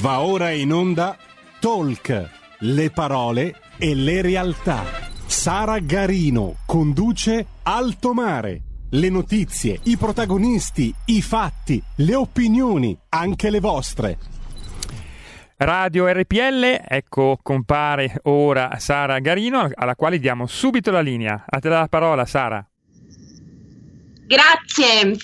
[0.00, 1.16] Va ora in onda
[1.58, 4.84] Talk, le parole e le realtà.
[5.26, 8.62] Sara Garino conduce Alto Mare.
[8.90, 14.18] Le notizie, i protagonisti, i fatti, le opinioni, anche le vostre.
[15.56, 21.44] Radio RPL, ecco compare ora Sara Garino, alla quale diamo subito la linea.
[21.44, 22.64] A te la parola, Sara.
[24.28, 25.16] Grazie.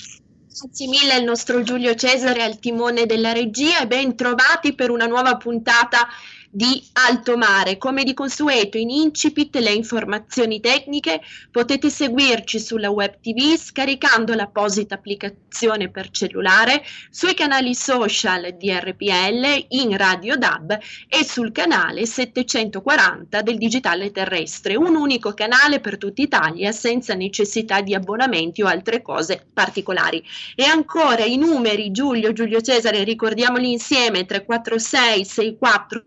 [0.57, 5.07] Grazie mille al nostro Giulio Cesare al timone della regia e ben trovati per una
[5.07, 6.07] nuova puntata
[6.55, 7.79] di Alto Mare.
[7.79, 14.95] Come di consueto in incipit le informazioni tecniche potete seguirci sulla web TV scaricando l'apposita
[14.95, 20.79] applicazione per cellulare sui canali social di RPL in Radio DAB
[21.09, 27.81] e sul canale 740 del digitale terrestre, un unico canale per tutta Italia senza necessità
[27.81, 30.23] di abbonamenti o altre cose particolari.
[30.55, 36.05] E ancora i numeri Giulio, Giulio Cesare, ricordiamoli insieme 346 64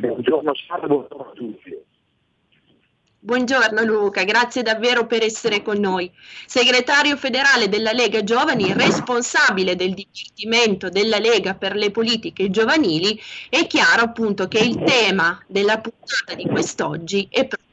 [0.00, 1.75] Buongiorno, salve a tutti.
[3.26, 6.08] Buongiorno Luca, grazie davvero per essere con noi.
[6.46, 13.66] Segretario federale della Lega Giovani, responsabile del Dipartimento della Lega per le politiche giovanili, è
[13.66, 17.65] chiaro appunto che il tema della puntata di quest'oggi è proprio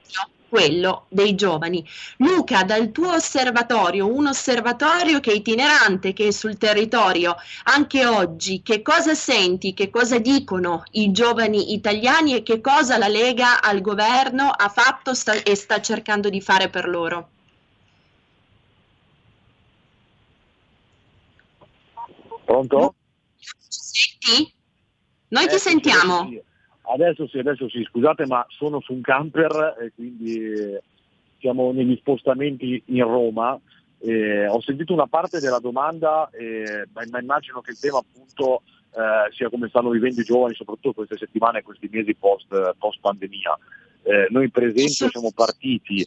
[0.53, 1.83] quello dei giovani.
[2.17, 8.61] Luca, dal tuo osservatorio, un osservatorio che è itinerante, che è sul territorio, anche oggi,
[8.61, 13.81] che cosa senti, che cosa dicono i giovani italiani e che cosa la Lega al
[13.81, 17.29] governo ha fatto sta, e sta cercando di fare per loro?
[22.45, 22.93] Pronto?
[23.67, 24.53] Senti?
[25.29, 26.27] Noi eh, ti sentiamo.
[26.29, 26.52] Sì.
[26.85, 30.77] Adesso sì, adesso sì, scusate ma sono su un camper e quindi
[31.39, 33.59] siamo negli spostamenti in Roma.
[33.99, 39.31] Eh, ho sentito una parte della domanda, eh, ma, immagino che il tema appunto eh,
[39.33, 43.57] sia come stanno vivendo i giovani, soprattutto queste settimane e questi mesi post, post pandemia.
[44.03, 46.05] Eh, noi per esempio siamo partiti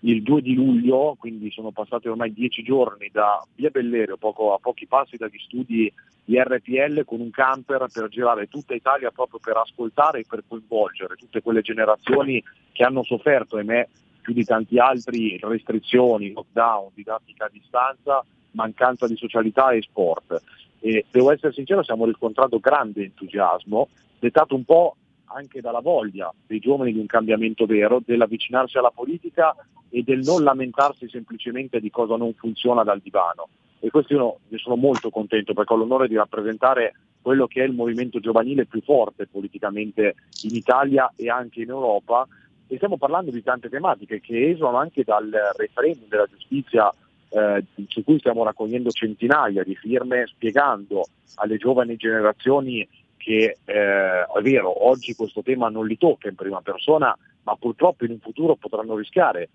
[0.00, 4.58] il 2 di luglio, quindi sono passati ormai dieci giorni da Via Bellerio, poco, a
[4.58, 5.92] pochi passi dagli studi
[6.24, 11.14] di RPL, con un camper per girare tutta Italia proprio per ascoltare e per coinvolgere
[11.16, 12.42] tutte quelle generazioni
[12.72, 13.88] che hanno sofferto, ahimè,
[14.20, 20.42] più di tanti altri, restrizioni, lockdown, didattica a distanza, mancanza di socialità e sport.
[20.80, 24.96] E devo essere sincero, stiamo riscontrando grande entusiasmo, dettato un po'
[25.26, 29.54] anche dalla voglia dei giovani di un cambiamento vero, dell'avvicinarsi alla politica
[29.88, 33.48] e del non lamentarsi semplicemente di cosa non funziona dal divano.
[33.80, 37.66] E questo io ne sono molto contento perché ho l'onore di rappresentare quello che è
[37.66, 42.26] il movimento giovanile più forte politicamente in Italia e anche in Europa
[42.68, 46.92] e stiamo parlando di tante tematiche che esulano anche dal referendum della giustizia
[47.28, 52.86] eh, su cui stiamo raccogliendo centinaia di firme spiegando alle giovani generazioni
[53.26, 58.04] che eh, è vero, oggi questo tema non li tocca in prima persona, ma purtroppo
[58.04, 59.48] in un futuro potranno rischiare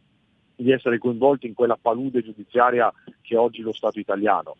[0.57, 4.57] di essere coinvolti in quella palude giudiziaria che è oggi lo Stato italiano.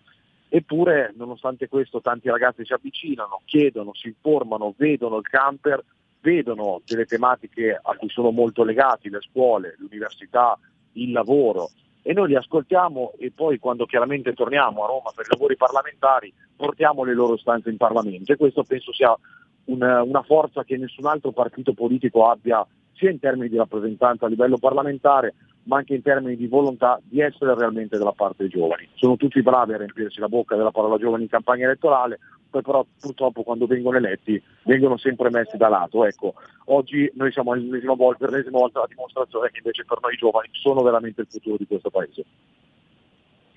[0.47, 5.83] Eppure, nonostante questo, tanti ragazzi si avvicinano, chiedono, si informano, vedono il camper,
[6.21, 10.57] vedono delle tematiche a cui sono molto legati, le scuole, l'università,
[10.93, 11.71] il lavoro,
[12.01, 16.33] e noi li ascoltiamo e poi quando chiaramente torniamo a Roma per i lavori parlamentari
[16.55, 18.31] portiamo le loro stanze in Parlamento.
[18.31, 19.15] E questo penso sia
[19.65, 24.29] una, una forza che nessun altro partito politico abbia sia in termini di rappresentanza a
[24.29, 28.87] livello parlamentare ma anche in termini di volontà di essere realmente dalla parte dei giovani.
[28.95, 32.85] Sono tutti bravi a riempirsi la bocca della parola giovani in campagna elettorale, poi però
[32.99, 36.05] purtroppo quando vengono eletti vengono sempre messi da lato.
[36.05, 36.33] Ecco,
[36.65, 40.49] oggi noi siamo all'ennesima volta, per l'ennesima volta la dimostrazione che invece per noi giovani
[40.51, 42.23] sono veramente il futuro di questo Paese.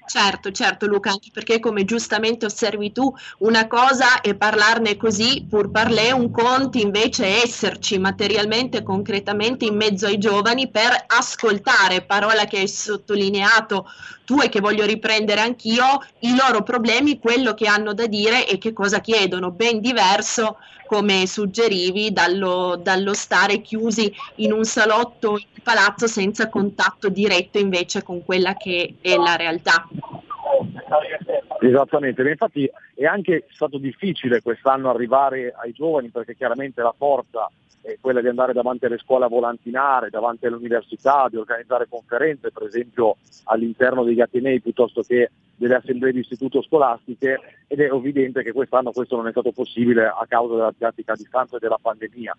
[0.06, 5.70] Certo, certo Luca, anche perché come giustamente osservi tu, una cosa è parlarne così, pur
[5.70, 12.44] parlè, un conto invece è esserci materialmente, concretamente in mezzo ai giovani per ascoltare, parola
[12.44, 13.86] che hai sottolineato
[14.24, 18.58] tu e che voglio riprendere anch'io, i loro problemi, quello che hanno da dire e
[18.58, 25.62] che cosa chiedono, ben diverso come suggerivi dallo, dallo stare chiusi in un salotto in
[25.62, 29.88] palazzo senza contatto diretto invece con quella che è la realtà.
[31.61, 37.50] Esattamente, infatti È anche stato difficile quest'anno arrivare ai giovani perché chiaramente la forza
[37.81, 42.50] è quella di andare davanti alle scuole a volantinare, davanti alle università, di organizzare conferenze,
[42.50, 48.43] per esempio all'interno degli Atenei piuttosto che delle assemblee di istituto scolastiche ed è evidente
[48.43, 51.79] che quest'anno questo non è stato possibile a causa della didattica a distanza e della
[51.81, 52.35] pandemia.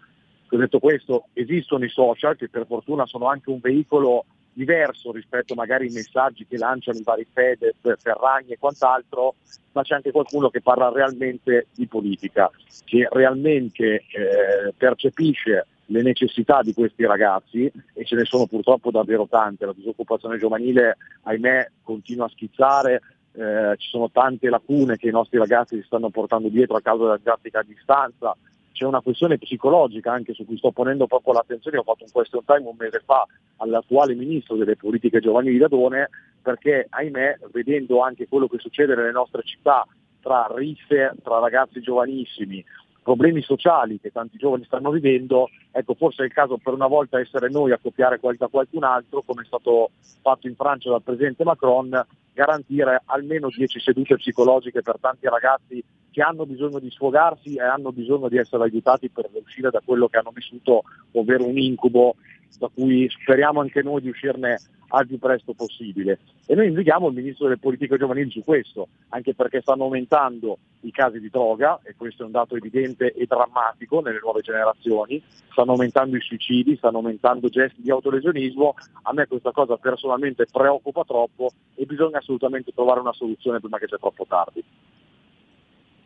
[0.50, 4.26] Detto questo, esistono i social che per fortuna sono anche un veicolo
[4.56, 9.36] diverso rispetto magari ai messaggi che lanciano i vari Fedez, Ferragni e quant'altro,
[9.74, 12.50] ma c'è anche qualcuno che parla realmente di politica,
[12.86, 19.28] che realmente eh, percepisce le necessità di questi ragazzi e ce ne sono purtroppo davvero
[19.30, 23.02] tante, la disoccupazione giovanile ahimè continua a schizzare,
[23.34, 27.04] eh, ci sono tante lacune che i nostri ragazzi si stanno portando dietro a causa
[27.04, 28.36] della didattica a distanza,
[28.76, 32.44] c'è una questione psicologica anche su cui sto ponendo poco l'attenzione, ho fatto un question
[32.44, 33.26] time un mese fa
[33.58, 36.10] all'attuale ministro delle politiche giovanili Dadone
[36.42, 39.88] perché ahimè vedendo anche quello che succede nelle nostre città
[40.20, 42.64] tra risse, tra ragazzi giovanissimi,
[43.02, 47.18] problemi sociali che tanti giovani stanno vivendo, ecco forse è il caso per una volta
[47.18, 49.92] essere noi a copiare da qualcun altro, come è stato
[50.22, 55.82] fatto in Francia dal Presidente Macron, garantire almeno 10 sedute psicologiche per tanti ragazzi
[56.16, 60.08] che hanno bisogno di sfogarsi e hanno bisogno di essere aiutati per uscire da quello
[60.08, 62.16] che hanno vissuto, ovvero un incubo
[62.58, 66.20] da cui speriamo anche noi di uscirne al più presto possibile.
[66.46, 70.92] E noi invitiamo il Ministro delle Politiche Giovanili su questo, anche perché stanno aumentando i
[70.92, 75.22] casi di droga, e questo è un dato evidente e drammatico nelle nuove generazioni,
[75.52, 81.04] stanno aumentando i suicidi, stanno aumentando gesti di autolesionismo, a me questa cosa personalmente preoccupa
[81.04, 84.64] troppo e bisogna assolutamente trovare una soluzione prima che sia troppo tardi.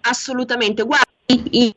[0.01, 1.74] Assolutamente, guardi,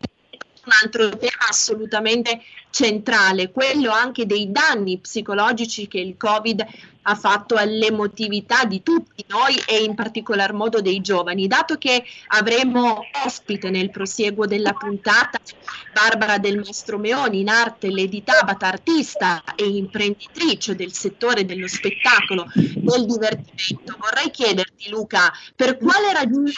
[0.65, 2.41] un altro tema assolutamente
[2.71, 6.65] centrale, quello anche dei danni psicologici che il Covid
[7.03, 11.49] ha fatto all'emotività di tutti noi e in particolar modo dei giovani.
[11.49, 15.41] Dato che avremo ospite nel prosieguo della puntata
[15.93, 22.47] Barbara del Mastro Meoni, in arte Lady Tabata, artista e imprenditrice del settore dello spettacolo,
[22.55, 26.53] del divertimento, vorrei chiederti Luca, per quale ragione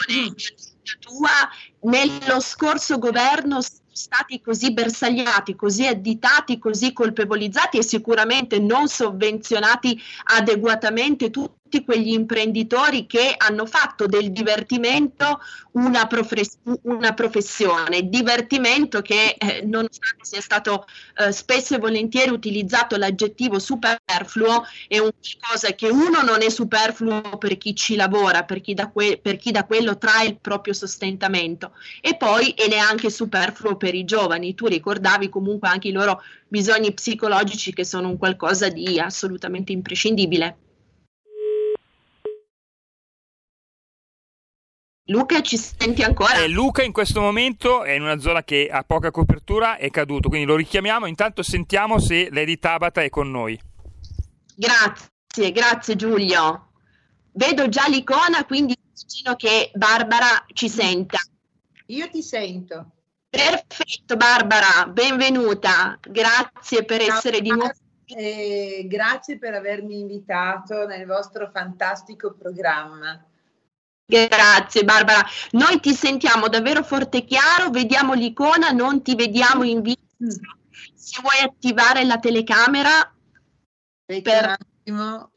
[0.99, 1.49] tua
[1.81, 3.59] nello scorso governo
[3.95, 12.13] stati così bersagliati, così additati, così colpevolizzati e sicuramente non sovvenzionati adeguatamente tutti tutti quegli
[12.13, 15.39] imprenditori che hanno fatto del divertimento
[15.71, 20.85] una, profes- una professione, divertimento che eh, nonostante sia stato
[21.17, 27.37] eh, spesso e volentieri utilizzato l'aggettivo superfluo, è un qualcosa che uno non è superfluo
[27.39, 30.73] per chi ci lavora, per chi da, que- per chi da quello trae il proprio
[30.73, 34.53] sostentamento e poi è neanche superfluo per i giovani.
[34.53, 40.59] Tu ricordavi comunque anche i loro bisogni psicologici che sono un qualcosa di assolutamente imprescindibile.
[45.07, 46.33] Luca, ci senti ancora?
[46.33, 50.29] Eh, Luca in questo momento è in una zona che ha poca copertura, è caduto,
[50.29, 51.05] quindi lo richiamiamo.
[51.05, 53.59] Intanto sentiamo se Lady Tabata è con noi.
[54.55, 56.69] Grazie, grazie Giulio.
[57.33, 61.19] Vedo già l'icona, quindi immagino che Barbara ci senta.
[61.87, 62.93] Io ti sento.
[63.29, 65.99] Perfetto Barbara, benvenuta.
[66.01, 67.71] Grazie per Ciao, essere di nuovo.
[68.05, 73.23] Eh, grazie per avermi invitato nel vostro fantastico programma.
[74.07, 79.81] Grazie Barbara, noi ti sentiamo davvero forte e chiaro, vediamo l'icona, non ti vediamo in
[79.81, 80.05] video.
[80.93, 83.11] Se vuoi attivare la telecamera
[84.05, 84.57] per...
[84.85, 85.31] un attimo.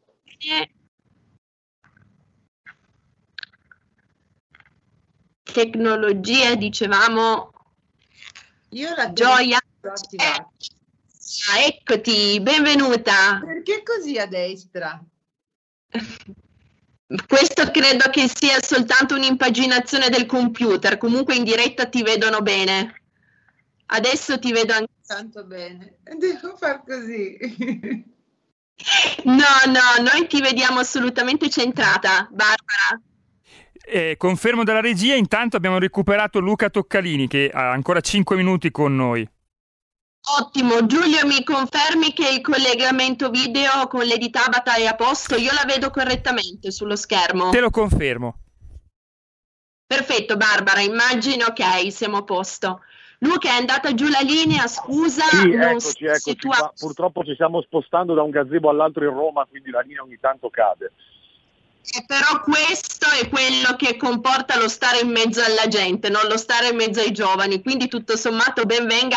[5.42, 7.52] Tecnologia, dicevamo.
[8.70, 9.58] Io la gioia.
[10.10, 10.46] Eh,
[11.66, 13.40] eccoti, benvenuta.
[13.42, 15.02] Perché così a destra?
[17.26, 23.00] Questo credo che sia soltanto un'impaginazione del computer, comunque in diretta ti vedono bene.
[23.86, 24.92] Adesso ti vedo anche.
[25.06, 27.38] Tanto bene, devo far così.
[29.24, 29.34] No,
[29.66, 33.00] no, noi ti vediamo assolutamente centrata, Barbara.
[33.84, 38.94] Eh, confermo dalla regia, intanto abbiamo recuperato Luca Toccalini che ha ancora 5 minuti con
[38.94, 39.26] noi.
[40.36, 45.36] Ottimo, Giulio mi confermi che il collegamento video con Lady Tabata è a posto?
[45.36, 47.48] Io la vedo correttamente sullo schermo.
[47.48, 48.40] Te lo confermo.
[49.86, 52.82] Perfetto Barbara, immagino ok, siamo a posto.
[53.20, 55.24] Luca è andata giù la linea, scusa.
[55.24, 56.20] Sì, eccoci, eccoci.
[56.20, 60.18] Situa- Purtroppo ci stiamo spostando da un gazebo all'altro in Roma, quindi la linea ogni
[60.20, 60.92] tanto cade.
[61.90, 66.36] Eh, però questo è quello che comporta lo stare in mezzo alla gente, non lo
[66.36, 67.62] stare in mezzo ai giovani.
[67.62, 69.16] Quindi tutto sommato ben venga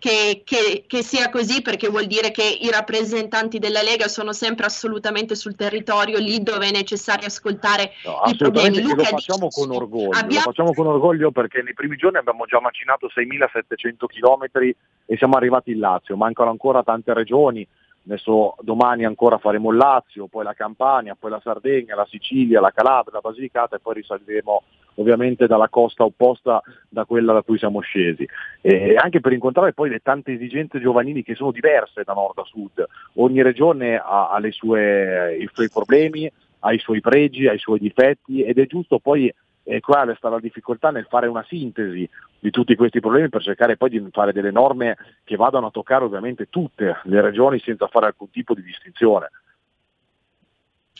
[0.00, 4.64] che, che, che, sia così perché vuol dire che i rappresentanti della Lega sono sempre
[4.64, 8.80] assolutamente sul territorio lì dove è necessario ascoltare no, i problemi.
[8.80, 10.44] Luca, lo facciamo dice, con orgoglio, abbiamo...
[10.46, 15.36] lo facciamo con orgoglio perché nei primi giorni abbiamo già macinato 6.700 km e siamo
[15.36, 17.66] arrivati in Lazio, mancano ancora tante regioni,
[18.02, 22.72] Adesso domani ancora faremo il Lazio, poi la Campania, poi la Sardegna, la Sicilia, la
[22.72, 24.62] Calabria, la Basilicata e poi risaliremo
[24.96, 28.26] ovviamente dalla costa opposta da quella da cui siamo scesi.
[28.60, 32.44] E anche per incontrare poi le tante esigenze giovanili che sono diverse da nord a
[32.44, 32.84] sud.
[33.14, 36.30] Ogni regione ha, ha sue, i suoi problemi,
[36.60, 39.32] ha i suoi pregi, ha i suoi difetti ed è giusto poi
[39.62, 42.08] e quale sta la difficoltà nel fare una sintesi
[42.40, 46.04] di tutti questi problemi per cercare poi di fare delle norme che vadano a toccare
[46.04, 49.28] ovviamente tutte le regioni senza fare alcun tipo di distinzione.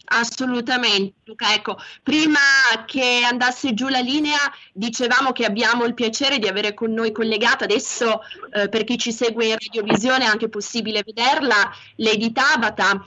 [0.07, 1.55] Assolutamente, Luca.
[1.55, 2.39] Ecco, prima
[2.85, 4.39] che andasse giù la linea
[4.73, 8.21] dicevamo che abbiamo il piacere di avere con noi collegata, adesso
[8.53, 13.07] eh, per chi ci segue in radiovisione è anche possibile vederla, Lady Tabata,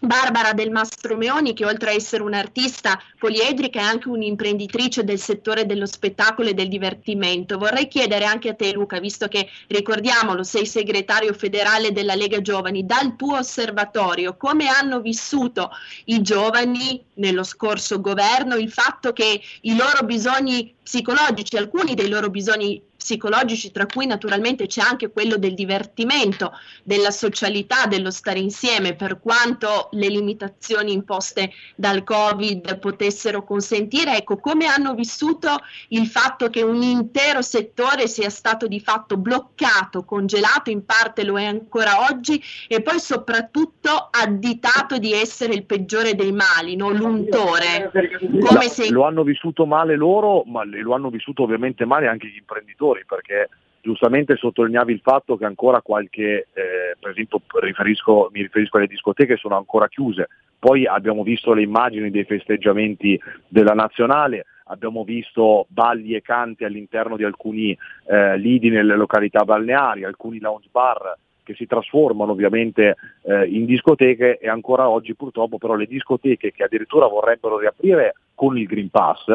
[0.00, 5.64] Barbara del Mastro Meoni, che oltre a essere un'artista poliedrica è anche un'imprenditrice del settore
[5.64, 7.56] dello spettacolo e del divertimento.
[7.56, 12.84] Vorrei chiedere anche a te, Luca, visto che ricordiamolo, sei segretario federale della Lega Giovani,
[12.84, 15.70] dal tuo osservatorio, come hanno vissuto
[16.06, 22.28] i giovani nello scorso governo il fatto che i loro bisogni psicologici, alcuni dei loro
[22.28, 26.50] bisogni psicologici, tra cui naturalmente c'è anche quello del divertimento,
[26.82, 34.16] della socialità, dello stare insieme, per quanto le limitazioni imposte dal Covid potessero consentire.
[34.16, 35.56] Ecco, come hanno vissuto
[35.88, 41.38] il fatto che un intero settore sia stato di fatto bloccato, congelato, in parte lo
[41.38, 46.90] è ancora oggi, e poi soprattutto additato di essere il peggiore dei mali, no?
[46.90, 47.92] l'untore.
[48.40, 48.90] Come se...
[48.90, 53.04] Lo hanno vissuto male loro, ma lo hanno vissuto ovviamente male anche gli imprenditori giocatori
[53.04, 53.48] perché
[53.82, 59.36] giustamente sottolineavi il fatto che ancora qualche, eh, per esempio riferisco, mi riferisco alle discoteche,
[59.36, 60.28] sono ancora chiuse.
[60.58, 67.16] Poi abbiamo visto le immagini dei festeggiamenti della nazionale, abbiamo visto balli e canti all'interno
[67.16, 67.76] di alcuni
[68.06, 74.38] eh, lidi nelle località balneari, alcuni lounge bar che si trasformano ovviamente eh, in discoteche
[74.38, 79.26] e ancora oggi purtroppo però le discoteche che addirittura vorrebbero riaprire con il Green Pass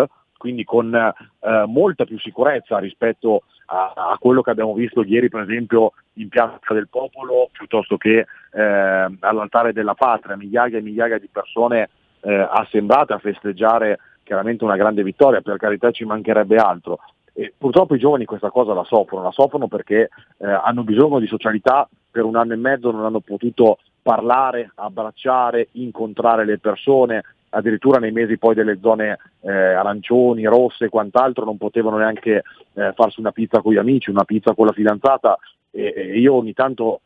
[0.42, 5.42] quindi con eh, molta più sicurezza rispetto a, a, quello che abbiamo visto ieri per
[5.42, 11.30] esempio in Piazza del Popolo piuttosto che eh, all'altare della patria, migliaia e migliaia di
[11.32, 11.90] persone
[12.22, 16.98] eh, assemblate a festeggiare chiaramente una grande vittoria, per carità ci mancherebbe altro.
[17.34, 21.28] E purtroppo i giovani questa cosa la soffrono, la soffrono perché eh, hanno bisogno di
[21.28, 27.22] socialità, per un anno e mezzo non hanno potuto parlare, abbracciare, incontrare le persone,
[27.52, 32.44] addirittura nei mesi poi delle zone eh, arancioni, rosse e quant'altro non potevano neanche
[32.74, 35.38] eh, farsi una pizza con gli amici, una pizza con la fidanzata.
[35.72, 37.02] E, e io ogni tanto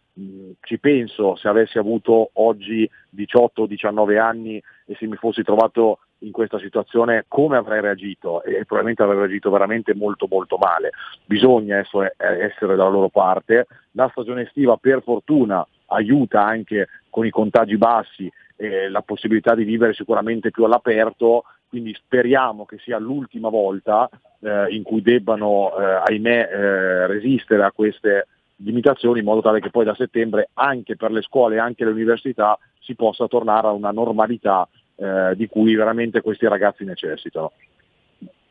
[0.62, 6.58] ci penso se avessi avuto oggi 18-19 anni e se mi fossi trovato in questa
[6.58, 8.42] situazione come avrei reagito?
[8.44, 10.92] E probabilmente avrei reagito veramente molto molto male.
[11.26, 17.30] Bisogna essere, essere dalla loro parte, la stagione estiva per fortuna aiuta anche con i
[17.30, 23.50] contagi bassi eh, la possibilità di vivere sicuramente più all'aperto, quindi speriamo che sia l'ultima
[23.50, 24.10] volta
[24.40, 29.70] eh, in cui debbano, eh, ahimè, eh, resistere a queste limitazioni in modo tale che
[29.70, 33.72] poi da settembre anche per le scuole e anche le università si possa tornare a
[33.72, 37.52] una normalità eh, di cui veramente questi ragazzi necessitano.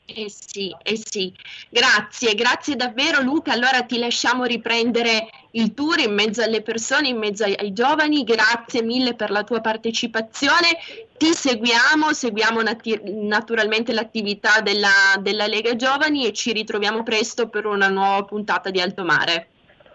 [0.06, 1.32] Eh sì, eh sì,
[1.70, 3.52] grazie, grazie davvero Luca.
[3.52, 8.22] Allora ti lasciamo riprendere il tour in mezzo alle persone, in mezzo ai, ai giovani.
[8.22, 10.78] Grazie mille per la tua partecipazione.
[11.16, 17.64] Ti seguiamo, seguiamo nati- naturalmente l'attività della, della Lega Giovani e ci ritroviamo presto per
[17.64, 19.48] una nuova puntata di Alto Mare.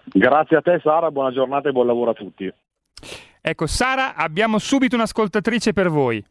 [0.05, 2.51] Grazie a te Sara, buona giornata e buon lavoro a tutti.
[3.41, 6.25] Ecco Sara, abbiamo subito un'ascoltatrice per voi.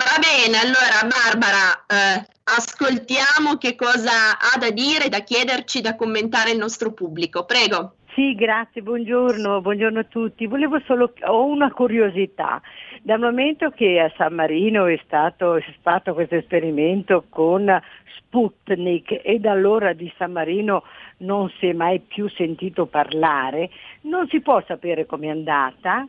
[0.00, 2.24] Va bene, allora Barbara, eh,
[2.56, 7.44] ascoltiamo che cosa ha da dire, da chiederci, da commentare il nostro pubblico.
[7.44, 7.96] Prego.
[8.14, 10.46] Sì, grazie, buongiorno, buongiorno a tutti.
[10.46, 12.62] Volevo solo, ho una curiosità.
[13.02, 17.70] Dal momento che a San Marino è stato fatto questo esperimento con
[18.16, 20.82] Sputnik e da allora di San Marino
[21.18, 23.68] non si è mai più sentito parlare,
[24.02, 26.08] non si può sapere com'è andata?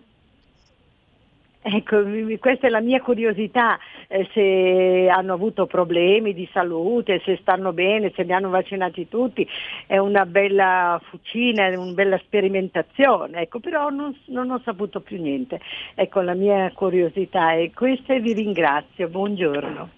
[1.64, 2.04] Ecco,
[2.40, 3.78] questa è la mia curiosità,
[4.08, 9.48] eh, se hanno avuto problemi di salute, se stanno bene, se li hanno vaccinati tutti,
[9.86, 15.22] è una bella fucina, è una bella sperimentazione, ecco, però non, non ho saputo più
[15.22, 15.60] niente.
[15.94, 19.90] Ecco, la mia curiosità è questa e vi ringrazio, buongiorno.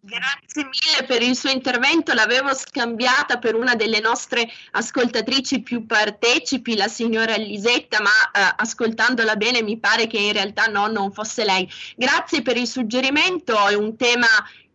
[0.00, 6.74] Grazie mille per il suo intervento, l'avevo scambiata per una delle nostre ascoltatrici più partecipi,
[6.74, 11.44] la signora Lisetta, ma eh, ascoltandola bene mi pare che in realtà no, non fosse
[11.44, 11.68] lei.
[11.94, 14.26] Grazie per il suggerimento, è un tema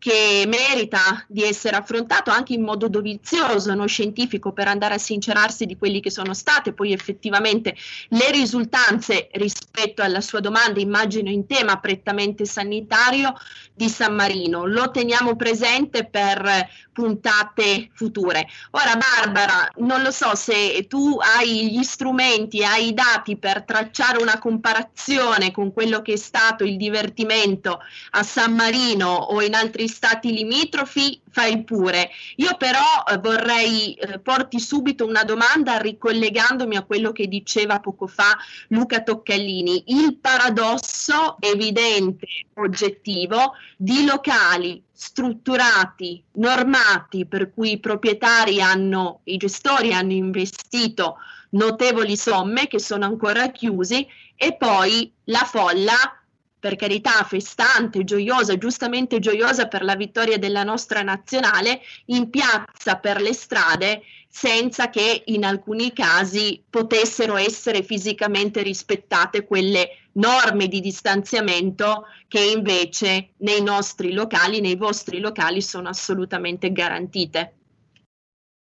[0.03, 5.65] che merita di essere affrontato anche in modo dovizioso, non scientifico, per andare a sincerarsi
[5.65, 7.74] di quelli che sono state poi effettivamente
[8.10, 13.33] le risultanze rispetto alla sua domanda, immagino in tema prettamente sanitario,
[13.74, 14.65] di San Marino.
[14.65, 18.48] Lo teniamo presente per puntate future.
[18.72, 24.22] Ora Barbara, non lo so se tu hai gli strumenti, hai i dati per tracciare
[24.22, 27.79] una comparazione con quello che è stato il divertimento
[28.12, 32.09] a San Marino o in altri stati limitrofi, fai pure.
[32.38, 38.07] Io però eh, vorrei eh, porti subito una domanda ricollegandomi a quello che diceva poco
[38.07, 38.38] fa
[38.69, 39.83] Luca Toccallini.
[39.88, 49.93] Il paradosso evidente, oggettivo, di locali strutturati, normati, per cui i proprietari hanno, i gestori
[49.93, 51.17] hanno investito
[51.50, 56.23] notevoli somme che sono ancora chiusi e poi la folla
[56.63, 63.20] per carità, festante, gioiosa, giustamente gioiosa per la vittoria della nostra nazionale, in piazza per
[63.20, 72.05] le strade senza che in alcuni casi potessero essere fisicamente rispettate quelle norme di distanziamento
[72.29, 77.55] che invece nei nostri locali, nei vostri locali sono assolutamente garantite.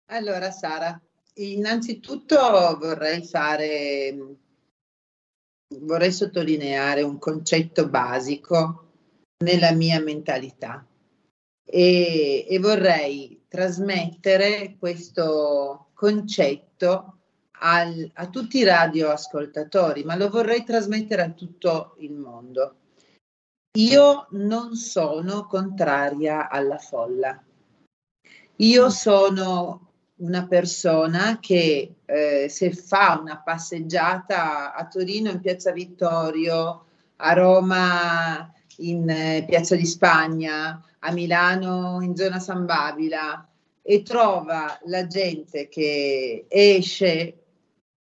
[0.07, 0.99] Allora Sara,
[1.35, 2.38] innanzitutto
[2.80, 4.16] vorrei fare
[5.78, 8.88] vorrei sottolineare un concetto basico
[9.44, 10.84] nella mia mentalità
[11.64, 17.18] e, e vorrei trasmettere questo concetto
[17.60, 22.76] al, a tutti i radioascoltatori, ma lo vorrei trasmettere a tutto il mondo.
[23.78, 27.42] Io non sono contraria alla folla.
[28.56, 29.89] Io sono
[30.20, 36.84] una persona che eh, se fa una passeggiata a Torino in Piazza Vittorio,
[37.16, 43.46] a Roma in eh, Piazza di Spagna, a Milano in zona San Babila
[43.82, 47.38] e trova la gente che esce,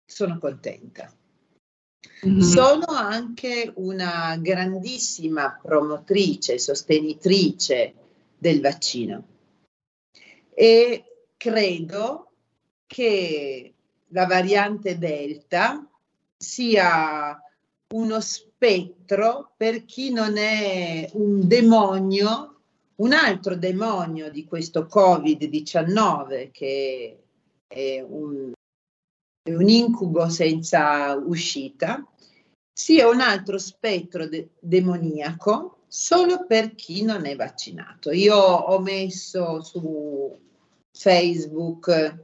[0.04, 1.12] sono contenta.
[2.26, 2.40] Mm-hmm.
[2.40, 7.94] Sono anche una grandissima promotrice, sostenitrice
[8.38, 9.24] del vaccino
[10.54, 11.11] e
[11.42, 12.30] credo
[12.86, 13.74] che
[14.10, 15.84] la variante Delta
[16.36, 17.36] sia
[17.94, 22.60] uno spettro per chi non è un demonio,
[22.96, 27.22] un altro demonio di questo Covid-19 che
[27.66, 28.52] è un,
[29.42, 32.06] è un incubo senza uscita,
[32.72, 38.12] sia un altro spettro de- demoniaco solo per chi non è vaccinato.
[38.12, 40.50] Io ho messo su
[40.96, 42.20] Facebook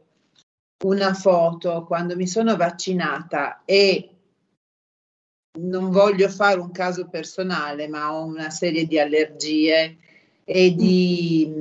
[0.84, 4.10] una foto quando mi sono vaccinata e
[5.58, 9.96] non voglio fare un caso personale, ma ho una serie di allergie
[10.44, 11.52] e di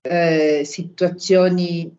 [0.00, 1.96] eh, situazioni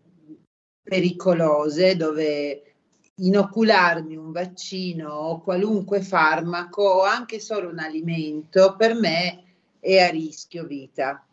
[0.83, 2.73] pericolose dove
[3.15, 9.43] inocularmi un vaccino o qualunque farmaco o anche solo un alimento per me
[9.79, 11.25] è a rischio vita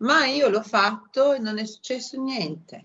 [0.00, 2.84] ma io l'ho fatto e non è successo niente.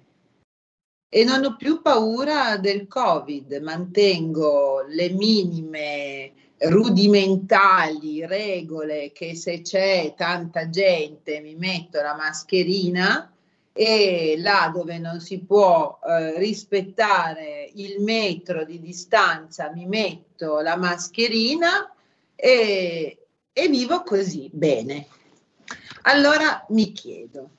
[1.09, 10.13] E non ho più paura del Covid, mantengo le minime rudimentali regole che se c'è
[10.15, 13.31] tanta gente mi metto la mascherina
[13.73, 20.77] e là dove non si può eh, rispettare il metro di distanza mi metto la
[20.77, 21.93] mascherina
[22.35, 25.07] e, e vivo così bene.
[26.07, 27.49] Allora mi chiedo,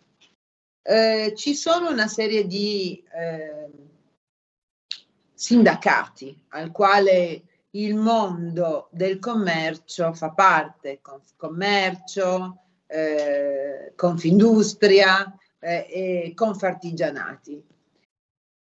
[0.83, 3.71] eh, ci sono una serie di eh,
[5.35, 17.61] sindacati al quale il mondo del commercio fa parte, Confcommercio, eh, Confindustria eh, e Confartigianati.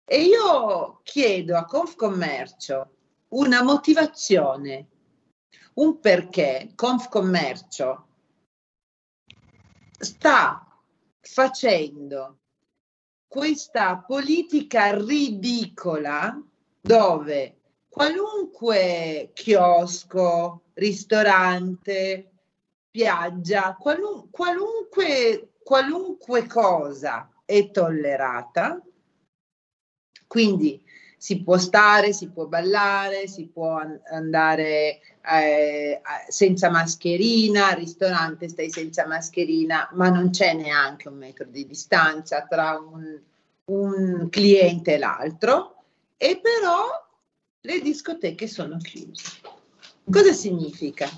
[0.06, 2.96] E io chiedo a Confcommercio
[3.30, 4.88] una motivazione,
[5.74, 8.08] un perché Confcommercio
[10.04, 10.68] sta
[11.20, 12.40] facendo
[13.28, 16.40] questa politica ridicola
[16.82, 22.32] dove qualunque chiosco, ristorante,
[22.90, 28.82] spiaggia, qualun- qualunque, qualunque cosa è tollerata.
[30.28, 30.83] Quindi
[31.24, 33.82] si può stare, si può ballare, si può
[34.12, 41.46] andare eh, senza mascherina, al ristorante stai senza mascherina, ma non c'è neanche un metro
[41.46, 43.18] di distanza tra un,
[43.72, 45.84] un cliente e l'altro,
[46.18, 46.90] e però
[47.62, 49.40] le discoteche sono chiuse.
[50.12, 51.10] Cosa significa?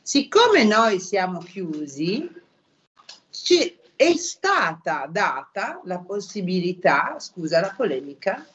[0.00, 2.32] Siccome noi siamo chiusi,
[3.28, 8.46] ci è stata data la possibilità, scusa la polemica,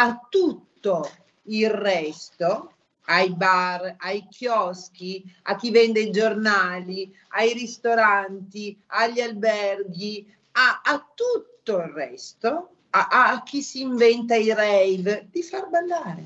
[0.00, 1.10] a tutto
[1.42, 2.72] il resto,
[3.04, 11.06] ai bar, ai chioschi, a chi vende i giornali, ai ristoranti, agli alberghi, a, a
[11.14, 16.24] tutto il resto, a, a chi si inventa i rave, di far ballare.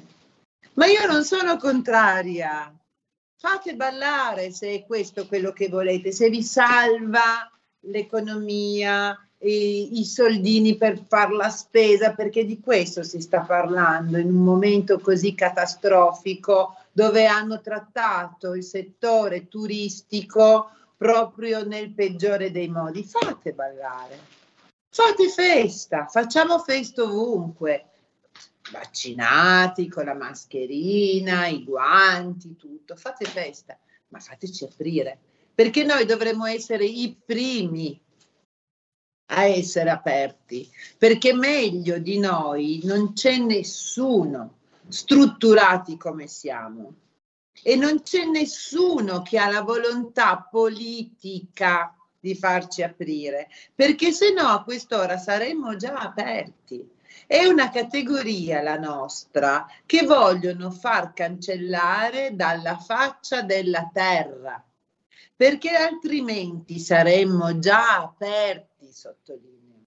[0.75, 2.73] Ma io non sono contraria.
[3.37, 11.05] Fate ballare se è questo quello che volete, se vi salva l'economia, i, soldini per
[11.07, 17.27] fare la spesa, perché di questo si sta parlando in un momento così catastrofico dove
[17.27, 23.05] hanno trattato il settore turistico proprio nel peggiore dei modi.
[23.05, 24.19] Fate ballare,
[24.89, 27.87] fate festa, facciamo festa ovunque,
[28.71, 33.77] vaccinati con la mascherina, i guanti, tutto, fate festa,
[34.09, 35.19] ma fateci aprire,
[35.55, 38.01] perché noi dovremmo essere i primi
[39.27, 44.59] a essere aperti, perché meglio di noi non c'è nessuno
[44.89, 46.95] strutturati come siamo
[47.63, 54.49] e non c'è nessuno che ha la volontà politica di farci aprire, perché se no
[54.49, 56.93] a quest'ora saremmo già aperti.
[57.27, 64.63] È una categoria la nostra che vogliono far cancellare dalla faccia della terra,
[65.37, 69.83] perché altrimenti saremmo già aperti sottolineo.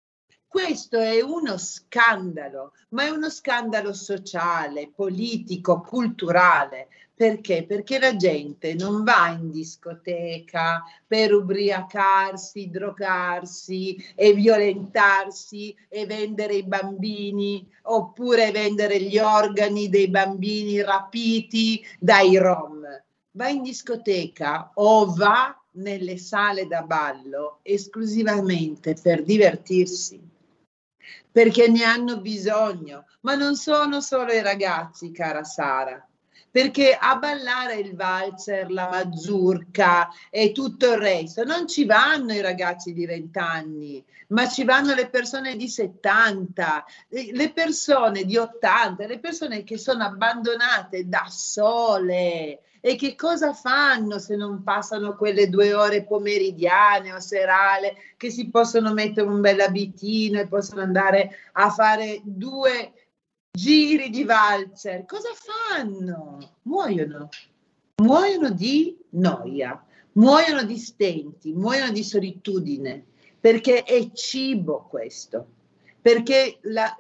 [0.50, 6.88] Questo è uno scandalo, ma è uno scandalo sociale, politico, culturale.
[7.14, 7.66] Perché?
[7.66, 16.64] Perché la gente non va in discoteca per ubriacarsi, drogarsi e violentarsi e vendere i
[16.64, 22.86] bambini oppure vendere gli organi dei bambini rapiti dai rom.
[23.32, 30.20] Va in discoteca o va nelle sale da ballo esclusivamente per divertirsi,
[31.32, 36.06] perché ne hanno bisogno, ma non sono solo i ragazzi, cara Sara,
[36.50, 42.42] perché a ballare il valzer, la mazurka e tutto il resto non ci vanno i
[42.42, 49.06] ragazzi di 20 anni, ma ci vanno le persone di 70, le persone di 80,
[49.06, 55.50] le persone che sono abbandonate da sole, e che cosa fanno se non passano quelle
[55.50, 61.32] due ore pomeridiane o serale che si possono mettere un bel abitino e possono andare
[61.54, 62.94] a fare due
[63.52, 65.06] giri di valzer?
[65.06, 66.58] Cosa fanno?
[66.64, 67.30] Muoiono.
[68.02, 69.84] Muoiono di noia,
[70.14, 73.04] muoiono di stenti, muoiono di solitudine,
[73.40, 75.48] perché è cibo questo,
[76.00, 76.96] perché la,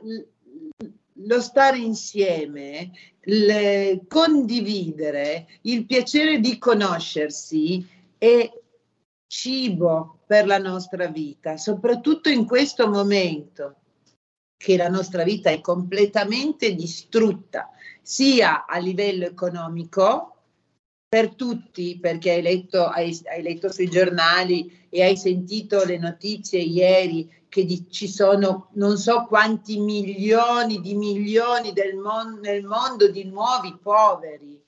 [1.13, 2.91] lo stare insieme,
[3.25, 7.85] il condividere, il piacere di conoscersi
[8.17, 8.51] è
[9.27, 13.75] cibo per la nostra vita, soprattutto in questo momento
[14.57, 17.69] che la nostra vita è completamente distrutta,
[18.01, 20.33] sia a livello economico,
[21.09, 26.59] per tutti, perché hai letto, hai, hai letto sui giornali e hai sentito le notizie
[26.59, 33.23] ieri che di, ci sono non so quanti milioni di milioni mon- nel mondo di
[33.23, 34.61] nuovi poveri.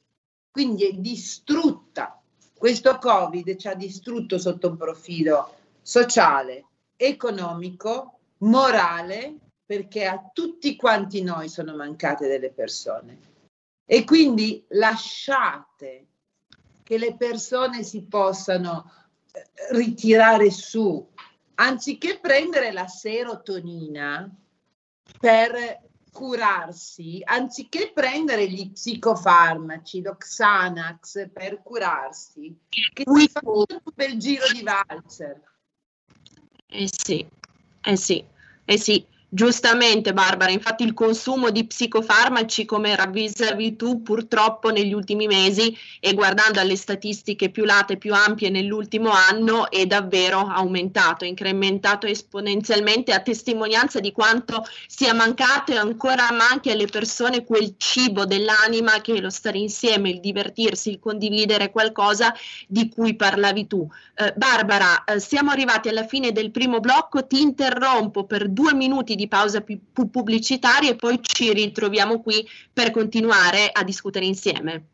[0.50, 2.22] Quindi è distrutta.
[2.58, 9.36] Questo Covid ci ha distrutto sotto un profilo sociale, economico, morale,
[9.70, 13.20] perché a tutti quanti noi sono mancate delle persone.
[13.86, 16.08] E quindi lasciate
[16.82, 18.92] che le persone si possano
[19.32, 19.44] eh,
[19.76, 21.08] ritirare su
[21.54, 24.28] anziché prendere la serotonina
[25.20, 34.18] per curarsi, anziché prendere gli psicofarmaci, lo Xanax per curarsi, che si fa un bel
[34.18, 35.44] giro di valzer.
[36.66, 37.24] Eh sì,
[37.84, 38.26] eh sì,
[38.66, 45.28] eh sì, Giustamente Barbara, infatti il consumo di psicofarmaci come ravvisavi tu purtroppo negli ultimi
[45.28, 52.08] mesi e guardando alle statistiche più late, più ampie nell'ultimo anno è davvero aumentato, incrementato
[52.08, 59.00] esponenzialmente a testimonianza di quanto sia mancato e ancora manchi alle persone quel cibo dell'anima
[59.00, 62.34] che è lo stare insieme, il divertirsi, il condividere qualcosa
[62.68, 63.88] di cui parlavi tu.
[64.16, 69.18] Eh, Barbara, eh, siamo arrivati alla fine del primo blocco, ti interrompo per due minuti
[69.20, 74.86] di pausa più pubblicitaria e poi ci ritroviamo qui per continuare a discutere insieme.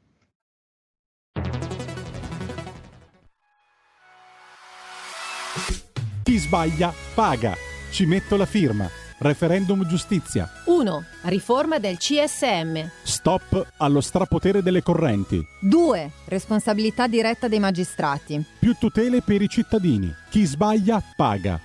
[6.24, 7.56] Chi sbaglia paga.
[7.92, 8.90] Ci metto la firma.
[9.20, 10.50] Referendum giustizia.
[10.66, 11.04] 1.
[11.26, 12.90] Riforma del CSM.
[13.04, 15.40] Stop allo strapotere delle correnti.
[15.62, 16.12] 2.
[16.26, 18.44] Responsabilità diretta dei magistrati.
[18.60, 20.12] Più tutele per i cittadini.
[20.30, 21.65] Chi sbaglia paga.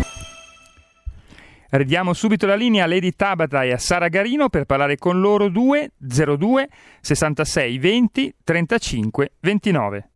[1.73, 5.47] Ridiamo subito la linea a Lady Tabata e a Sara Garino per parlare con loro
[5.47, 10.09] 2 02 66 20 35 29.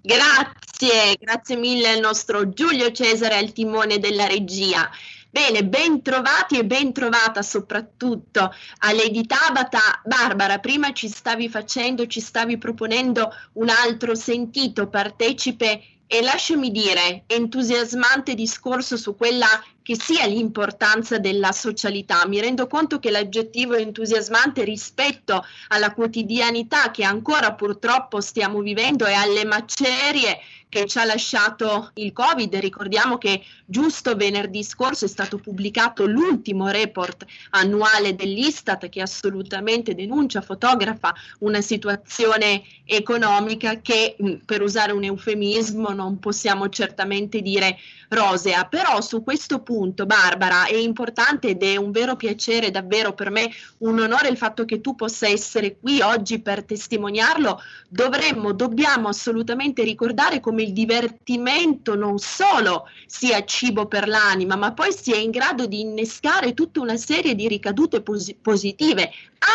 [0.00, 4.88] Grazie, grazie mille al nostro Giulio Cesare al timone della regia.
[5.30, 8.40] Bene, ben trovati e ben trovata soprattutto
[8.78, 10.00] a Lady Tabata.
[10.04, 15.82] Barbara, prima ci stavi facendo, ci stavi proponendo un altro sentito partecipe
[16.14, 19.48] e lasciami dire entusiasmante discorso su quella
[19.82, 22.24] che sia l'importanza della socialità.
[22.28, 29.12] Mi rendo conto che l'aggettivo entusiasmante rispetto alla quotidianità che ancora purtroppo stiamo vivendo e
[29.12, 30.38] alle macerie
[30.74, 32.52] che ci ha lasciato il Covid.
[32.56, 40.40] Ricordiamo che giusto venerdì scorso è stato pubblicato l'ultimo report annuale dell'Istat che assolutamente denuncia,
[40.40, 47.76] fotografa una situazione economica che, per usare un eufemismo, non possiamo certamente dire
[48.14, 48.66] rosea.
[48.66, 53.50] Però su questo punto, Barbara, è importante ed è un vero piacere, davvero per me
[53.78, 57.60] un onore il fatto che tu possa essere qui oggi per testimoniarlo.
[57.88, 64.92] Dovremmo, dobbiamo assolutamente ricordare come il divertimento non solo sia cibo per l'anima, ma poi
[64.92, 69.10] sia in grado di innescare tutta una serie di ricadute pos- positive,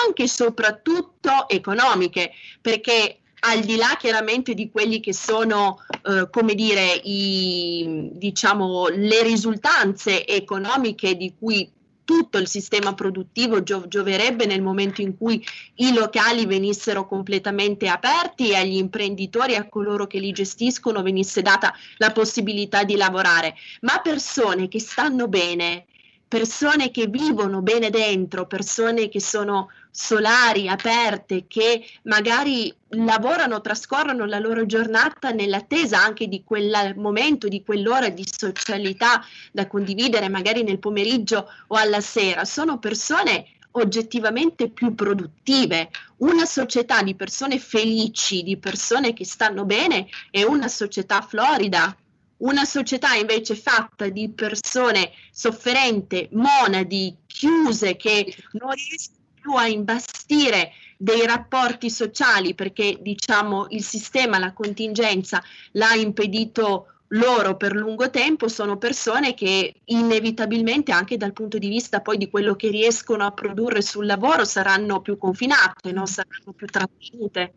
[0.05, 6.55] anche e soprattutto economiche, perché al di là chiaramente di quelli che sono, eh, come
[6.55, 11.71] dire, i, diciamo, le risultanze economiche di cui
[12.09, 18.49] tutto il sistema produttivo gio- gioverebbe nel momento in cui i locali venissero completamente aperti
[18.49, 23.99] e agli imprenditori a coloro che li gestiscono venisse data la possibilità di lavorare, ma
[24.01, 25.85] persone che stanno bene,
[26.27, 34.39] persone che vivono bene dentro, persone che sono solari, aperte, che magari lavorano, trascorrono la
[34.39, 40.79] loro giornata nell'attesa anche di quel momento, di quell'ora di socialità da condividere magari nel
[40.79, 42.45] pomeriggio o alla sera.
[42.45, 45.89] Sono persone oggettivamente più produttive.
[46.17, 51.95] Una società di persone felici, di persone che stanno bene, è una società florida.
[52.37, 60.71] Una società invece fatta di persone sofferenti, monadi, chiuse, che non riescono più a imbastire
[60.97, 68.47] dei rapporti sociali perché diciamo il sistema, la contingenza l'ha impedito loro per lungo tempo
[68.47, 73.31] sono persone che inevitabilmente anche dal punto di vista poi di quello che riescono a
[73.31, 76.05] produrre sul lavoro saranno più confinate, no?
[76.05, 77.53] saranno più trattenute.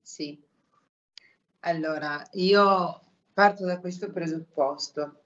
[0.00, 0.40] Sì,
[1.60, 3.00] allora io
[3.32, 5.24] parto da questo presupposto.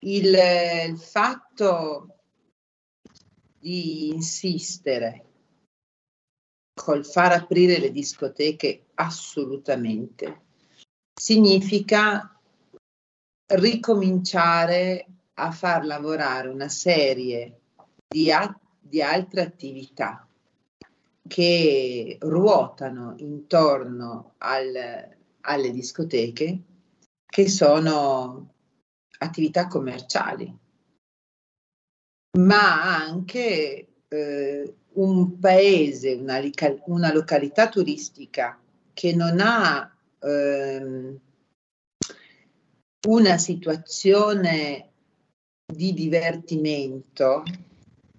[0.00, 0.36] Il,
[0.88, 2.15] il fatto
[3.66, 5.24] di insistere
[6.72, 10.42] col far aprire le discoteche assolutamente.
[11.12, 12.38] Significa
[13.54, 17.58] ricominciare a far lavorare una serie
[18.06, 20.28] di, a- di altre attività
[21.26, 26.62] che ruotano intorno al, alle discoteche,
[27.26, 28.54] che sono
[29.18, 30.56] attività commerciali,
[32.36, 36.40] ma anche eh, un paese, una,
[36.86, 38.58] una, località turistica
[38.92, 41.18] che non ha ehm,
[43.08, 44.90] una situazione
[45.64, 47.42] di divertimento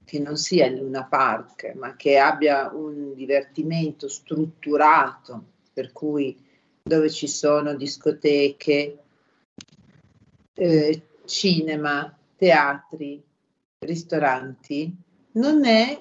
[0.04, 6.46] che non sia il Luna Park, ma che abbia un divertimento strutturato, per cui
[6.82, 8.98] dove ci sono discoteche,
[10.54, 13.22] eh, cinema, teatri,
[13.80, 14.96] ristoranti,
[15.34, 16.00] non è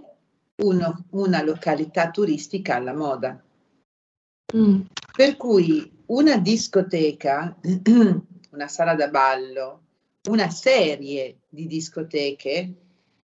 [0.62, 3.42] uno, una località turistica alla moda.
[4.56, 4.82] Mm.
[5.12, 7.58] Per cui una discoteca,
[8.50, 9.82] una sala da ballo,
[10.28, 12.74] una serie di discoteche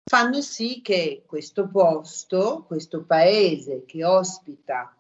[0.05, 4.97] fanno sì che questo posto, questo paese che ospita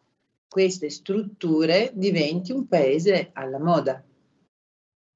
[0.48, 4.05] queste strutture diventi un paese alla moda,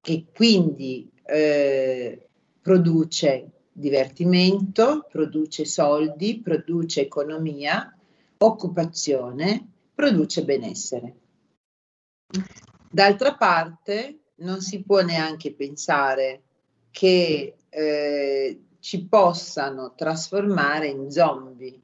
[0.01, 2.27] che quindi eh,
[2.59, 7.95] produce divertimento, produce soldi, produce economia,
[8.39, 11.15] occupazione, produce benessere.
[12.89, 16.41] D'altra parte, non si può neanche pensare
[16.89, 21.79] che eh, ci possano trasformare in zombie.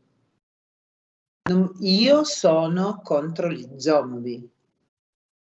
[1.50, 4.50] Non, io sono contro gli zombie.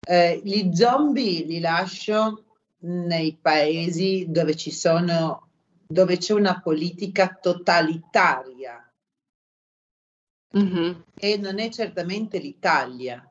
[0.06, 2.44] Eh, gli zombie li lascio
[2.80, 5.48] nei paesi dove ci sono
[5.86, 8.92] dove c'è una politica totalitaria
[10.56, 11.00] mm-hmm.
[11.14, 13.30] e non è certamente l'Italia,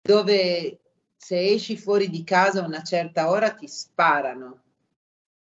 [0.00, 0.80] dove
[1.16, 4.62] se esci fuori di casa a una certa ora ti sparano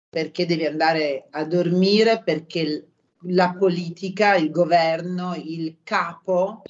[0.08, 2.88] perché devi andare a dormire perché
[3.28, 6.62] la politica, il governo, il capo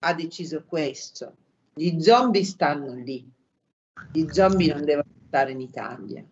[0.00, 1.36] ha deciso questo.
[1.72, 3.26] Gli zombie stanno lì,
[4.12, 6.24] gli zombie non devono stare in Italia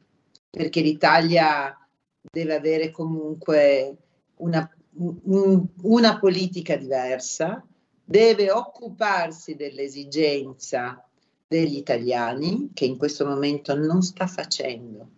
[0.55, 1.77] perché l'Italia
[2.21, 3.97] deve avere comunque
[4.37, 7.67] una, un, una politica diversa,
[8.05, 11.05] deve occuparsi dell'esigenza
[11.47, 15.09] degli italiani, che in questo momento non sta facendo,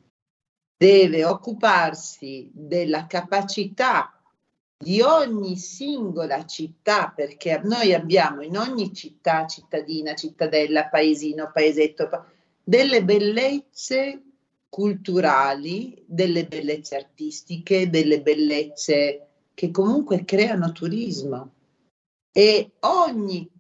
[0.75, 4.19] deve occuparsi della capacità
[4.79, 12.09] di ogni singola città, perché noi abbiamo in ogni città, cittadina, cittadella, paesino, paesetto,
[12.63, 14.26] delle bellezze
[14.77, 21.55] culturali, delle bellezze artistiche, delle bellezze che comunque creano turismo.
[22.31, 23.51] E ogni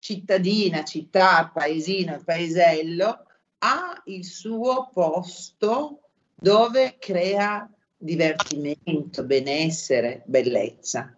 [0.00, 3.26] cittadina, città, paesino, paesello
[3.58, 6.00] ha il suo posto
[6.34, 11.16] dove crea divertimento, benessere, bellezza.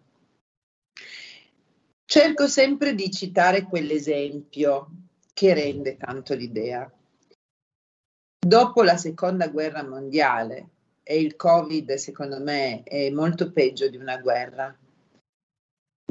[2.05, 4.90] Cerco sempre di citare quell'esempio
[5.33, 6.90] che rende tanto l'idea
[8.46, 10.68] dopo la seconda guerra mondiale,
[11.02, 14.76] e il Covid secondo me è molto peggio di una guerra,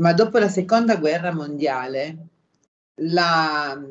[0.02, 2.28] ma dopo la seconda guerra mondiale
[3.02, 3.82] la,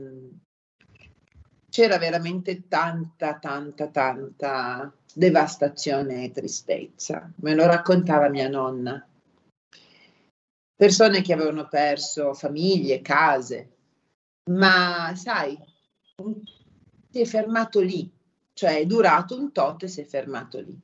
[1.68, 7.30] c'era veramente tanta, tanta, tanta devastazione e tristezza.
[7.36, 9.06] Me lo raccontava mia nonna.
[10.76, 13.70] Persone che avevano perso famiglie, case,
[14.50, 15.58] ma sai,
[17.10, 18.10] si è fermato lì
[18.54, 20.78] cioè è durato un tot e si è fermato lì.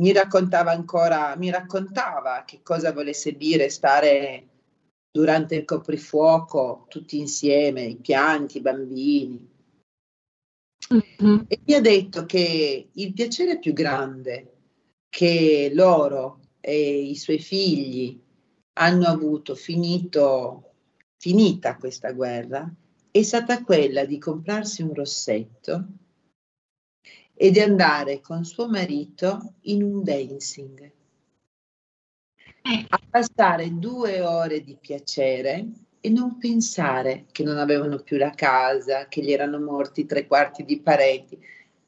[0.00, 4.48] Mi raccontava ancora, mi raccontava che cosa volesse dire stare
[5.10, 9.50] durante il coprifuoco tutti insieme, i pianti, i bambini.
[10.94, 11.40] Mm-hmm.
[11.48, 14.52] E mi ha detto che il piacere più grande
[15.10, 18.18] che loro e i suoi figli
[18.74, 20.72] hanno avuto finito,
[21.18, 22.72] finita questa guerra
[23.12, 25.86] è stata quella di comprarsi un rossetto
[27.34, 30.92] e di andare con suo marito in un dancing
[32.62, 35.66] a passare due ore di piacere
[36.00, 40.64] e non pensare che non avevano più la casa, che gli erano morti tre quarti
[40.64, 41.38] di parenti.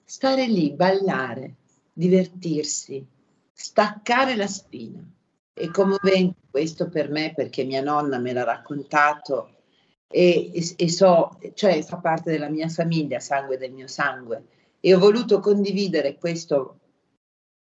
[0.04, 1.54] Stare lì, ballare,
[1.92, 3.04] divertirsi,
[3.52, 5.02] staccare la spina.
[5.52, 9.50] È commovente questo per me perché mia nonna me l'ha raccontato
[10.08, 14.44] e, e, e so, cioè fa parte della mia famiglia, sangue del mio sangue.
[14.86, 16.78] E ho voluto condividere questo,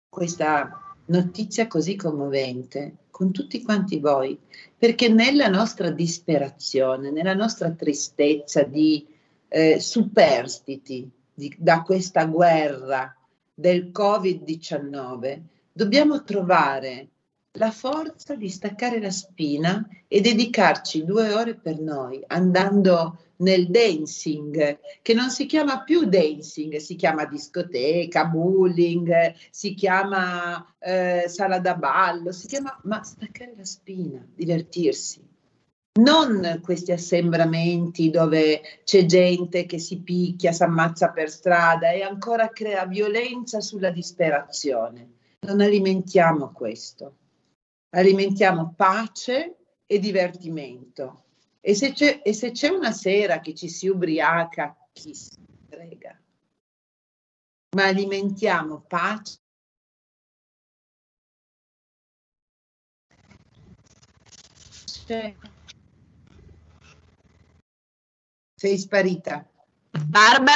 [0.09, 4.39] questa notizia così commovente con tutti quanti voi,
[4.79, 9.07] perché nella nostra disperazione, nella nostra tristezza di
[9.49, 13.15] eh, superstiti di, da questa guerra
[13.53, 15.41] del Covid-19,
[15.75, 17.09] dobbiamo trovare
[17.55, 24.79] la forza di staccare la spina e dedicarci due ore per noi, andando nel dancing,
[25.03, 31.75] che non si chiama più dancing, si chiama discoteca, bowling, si chiama eh, sala da
[31.75, 35.27] ballo, si chiama, ma staccare la spina, divertirsi.
[36.01, 42.51] Non questi assembramenti dove c'è gente che si picchia, si ammazza per strada e ancora
[42.51, 45.15] crea violenza sulla disperazione.
[45.41, 47.15] Non alimentiamo questo
[47.91, 51.25] alimentiamo pace e divertimento.
[51.61, 55.37] E se, c'è, e se c'è una sera che ci si ubriaca, chi si
[55.69, 56.19] frega?
[57.77, 59.39] Ma alimentiamo pace.
[68.55, 69.49] Sei sparita.
[70.07, 70.55] Barbara,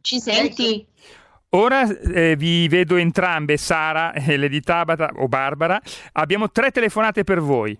[0.00, 0.80] ci senti?
[0.80, 1.27] Ecco.
[1.50, 5.80] Ora eh, vi vedo entrambe, Sara, eh, Lady Tabata o Barbara.
[6.12, 7.72] Abbiamo tre telefonate per voi.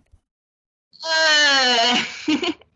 [1.01, 2.59] Eh,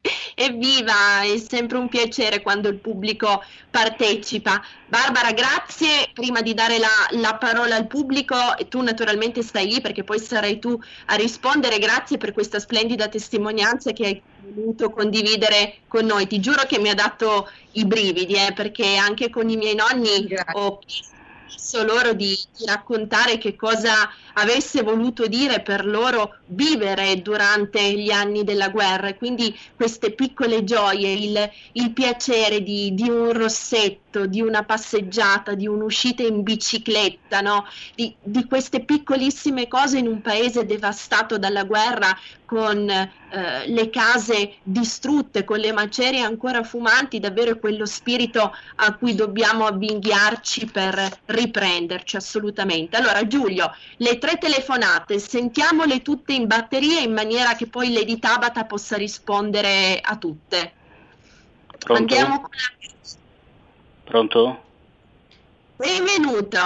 [0.44, 4.62] evviva, è sempre un piacere quando il pubblico partecipa.
[4.86, 6.10] Barbara, grazie.
[6.12, 10.18] Prima di dare la, la parola al pubblico, e tu naturalmente stai lì perché poi
[10.18, 11.78] sarai tu a rispondere.
[11.78, 16.26] Grazie per questa splendida testimonianza che hai voluto condividere con noi.
[16.26, 20.26] Ti giuro che mi ha dato i brividi, eh, perché anche con i miei nonni
[20.26, 20.52] Grazie.
[20.52, 21.20] ho chiesto
[21.84, 28.44] loro di, di, raccontare che cosa avesse voluto dire per loro vivere durante gli anni
[28.44, 29.14] della guerra.
[29.14, 35.66] Quindi queste piccole gioie, il, il piacere di, di, un rossetto, di una passeggiata, di
[35.66, 37.66] un'uscita in bicicletta, no?
[37.94, 42.16] di, di queste piccolissime cose in un paese devastato dalla guerra
[42.52, 49.14] con eh, le case distrutte, con le macerie ancora fumanti, davvero quello spirito a cui
[49.14, 52.98] dobbiamo avvinghiarci per riprenderci assolutamente.
[52.98, 58.66] Allora Giulio, le tre telefonate, sentiamole tutte in batteria in maniera che poi Lady Tabata
[58.66, 60.72] possa rispondere a tutte.
[61.78, 61.94] Pronto?
[61.94, 62.90] Andiamo con la...
[64.04, 64.62] Pronto?
[65.76, 66.58] Benvenuto.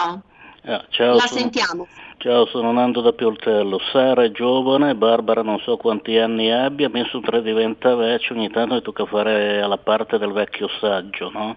[0.65, 1.41] Ah, ciao, la sono...
[1.41, 1.87] sentiamo.
[2.19, 3.79] Ciao, sono Nando da Pioltello.
[3.93, 8.75] Sara è giovane, Barbara non so quanti anni abbia, messo tre diventa vecchio, ogni tanto
[8.75, 11.57] mi tocca fare alla parte del vecchio saggio, no?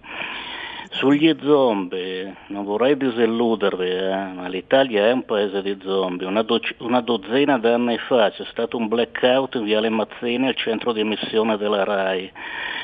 [0.92, 6.26] Sugli zombie, non vorrei disilludervi, eh, ma l'Italia è un paese di zombie.
[6.26, 10.92] Una, do- una dozzina d'anni fa c'è stato un blackout in Viale Mazzini al centro
[10.92, 12.32] di emissione della RAI.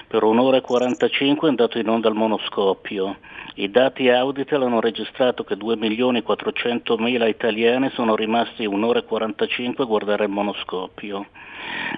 [0.08, 3.18] Per un'ora e 45 è andato in onda il monoscopio.
[3.56, 10.26] I dati Auditel hanno registrato che 2.400.000 italiani sono rimasti un'ora e 45 a guardare
[10.26, 11.26] il monoscopio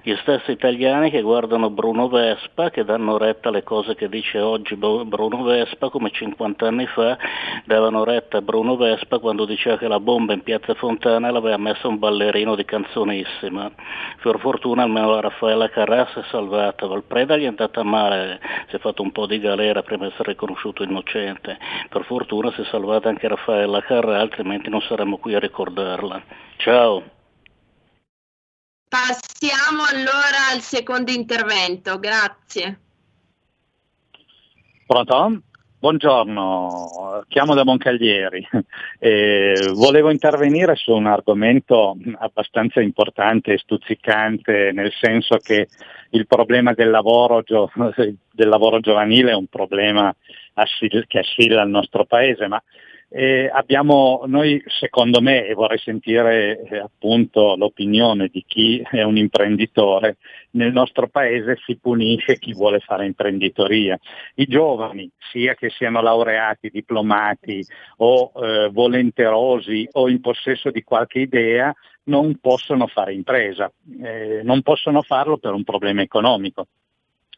[0.03, 4.75] gli stessi italiani che guardano Bruno Vespa, che danno retta alle cose che dice oggi
[4.75, 7.17] Bruno Vespa, come 50 anni fa
[7.65, 11.87] davano retta a Bruno Vespa quando diceva che la bomba in piazza Fontana l'aveva messa
[11.87, 13.71] un ballerino di canzonissima.
[14.21, 18.39] Per fortuna almeno la Raffaella Carrà si è salvata, Valpreda gli è andata male,
[18.69, 21.57] si è fatto un po' di galera prima di essere riconosciuto innocente.
[21.89, 26.21] Per fortuna si è salvata anche Raffaella Carrà, altrimenti non saremmo qui a ricordarla.
[26.57, 27.16] Ciao!
[28.89, 32.79] Passiamo allora al secondo intervento, grazie.
[34.85, 35.41] Pronto?
[35.79, 38.47] Buongiorno, chiamo da Moncaglieri.
[38.99, 45.67] Eh, volevo intervenire su un argomento abbastanza importante e stuzzicante, nel senso che
[46.11, 47.71] il problema del lavoro, gio-
[48.31, 50.13] del lavoro giovanile è un problema
[50.53, 52.61] assil- che assilla il nostro paese, ma
[53.09, 59.17] eh, abbiamo noi, secondo me, e vorrei sentire eh, appunto l'opinione di chi è un
[59.17, 60.17] imprenditore,
[60.51, 63.97] nel nostro paese si punisce chi vuole fare imprenditoria.
[64.35, 67.65] I giovani, sia che siano laureati, diplomati
[67.97, 74.61] o eh, volenterosi o in possesso di qualche idea, non possono fare impresa, eh, non
[74.61, 76.67] possono farlo per un problema economico.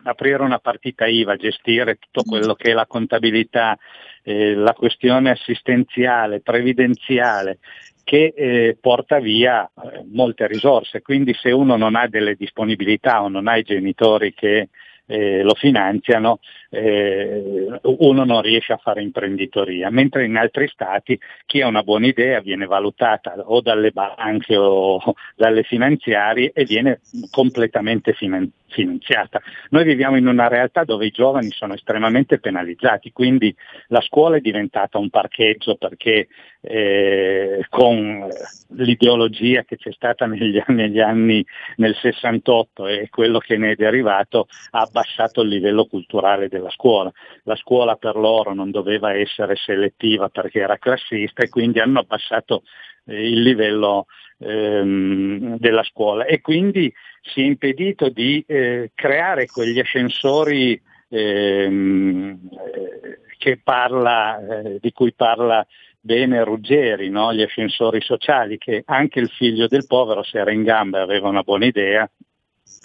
[0.03, 3.77] Aprire una partita IVA, gestire tutto quello che è la contabilità,
[4.23, 7.59] eh, la questione assistenziale, previdenziale,
[8.03, 11.01] che eh, porta via eh, molte risorse.
[11.01, 14.69] Quindi se uno non ha delle disponibilità o non ha i genitori che
[15.05, 16.39] eh, lo finanziano,
[16.69, 22.07] eh, uno non riesce a fare imprenditoria, mentre in altri stati chi ha una buona
[22.07, 25.01] idea viene valutata o dalle banche o
[25.35, 26.99] dalle finanziarie e viene
[27.31, 29.41] completamente finanziata.
[29.69, 33.53] Noi viviamo in una realtà dove i giovani sono estremamente penalizzati, quindi
[33.87, 36.27] la scuola è diventata un parcheggio perché
[36.61, 38.27] eh, con
[38.69, 41.45] l'ideologia che c'è stata negli, negli, anni
[41.77, 47.11] nel 68 e quello che ne è derivato ha abbassato il livello culturale della scuola.
[47.43, 52.63] La scuola per loro non doveva essere selettiva perché era classista e quindi hanno abbassato
[53.05, 54.05] eh, il livello
[54.39, 60.79] ehm, della scuola e quindi si è impedito di eh, creare quegli ascensori
[61.09, 62.39] ehm,
[63.41, 65.65] eh, parla, eh, di cui parla
[65.99, 67.33] bene Ruggeri, no?
[67.33, 71.29] gli ascensori sociali, che anche il figlio del povero, se era in gamba e aveva
[71.29, 72.09] una buona idea,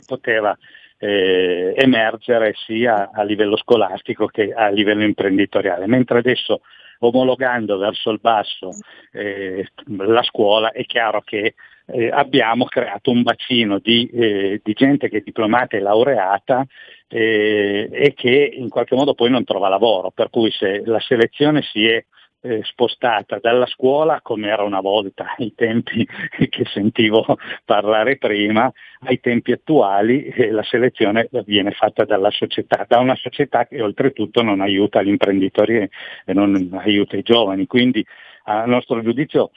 [0.06, 0.56] poteva
[0.98, 6.60] eh, emergere sia a livello scolastico che a livello imprenditoriale, mentre adesso
[7.00, 8.70] omologando verso il basso
[9.12, 11.54] eh, la scuola è chiaro che
[11.86, 16.64] eh, abbiamo creato un bacino di, eh, di, gente che è diplomata e laureata
[17.08, 21.62] eh, e che in qualche modo poi non trova lavoro, per cui se la selezione
[21.62, 22.02] si è
[22.44, 26.06] eh, spostata dalla scuola come era una volta, ai tempi
[26.50, 28.70] che sentivo parlare prima,
[29.00, 34.42] ai tempi attuali eh, la selezione viene fatta dalla società, da una società che oltretutto
[34.42, 35.88] non aiuta l'imprenditoria
[36.26, 37.66] e non aiuta i giovani.
[37.66, 38.04] Quindi
[38.44, 39.50] a nostro giudizio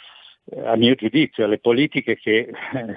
[0.64, 2.50] a mio giudizio le politiche che eh,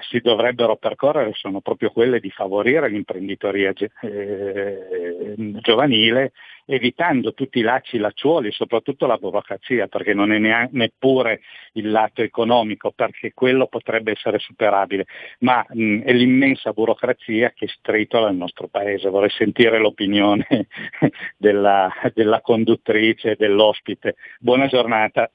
[0.09, 6.31] si dovrebbero percorrere sono proprio quelle di favorire l'imprenditoria eh, giovanile
[6.65, 11.41] evitando tutti i lacci, lacciuoli, soprattutto la burocrazia, perché non è neanche, neppure
[11.73, 15.05] il lato economico, perché quello potrebbe essere superabile,
[15.39, 19.09] ma mh, è l'immensa burocrazia che stritola il nostro paese.
[19.09, 20.45] Vorrei sentire l'opinione
[21.37, 24.15] della, della conduttrice, dell'ospite.
[24.39, 25.29] Buona giornata.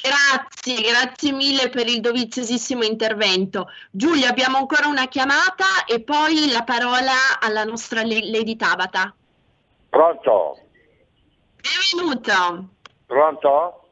[0.00, 3.68] Grazie, grazie mille per il doviziosissimo intervento.
[3.90, 9.14] Giulio, abbiamo ancora una chiamata e poi la parola alla nostra Lady Tabata.
[9.88, 10.58] Pronto?
[11.60, 12.68] Benvenuto.
[13.06, 13.88] Pronto?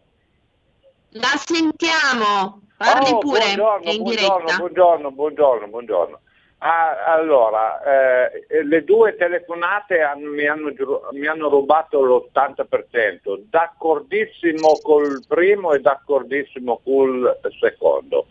[1.10, 2.60] La sentiamo.
[2.76, 4.56] Parli oh, pure buongiorno, in buongiorno, diretta.
[4.58, 6.20] Buongiorno, buongiorno, buongiorno.
[6.66, 10.72] Ah, allora, eh, le due telefonate hanno, mi, hanno,
[11.10, 18.28] mi, hanno, rubato l'80%, d'accordissimo col primo e d'accordissimo col secondo.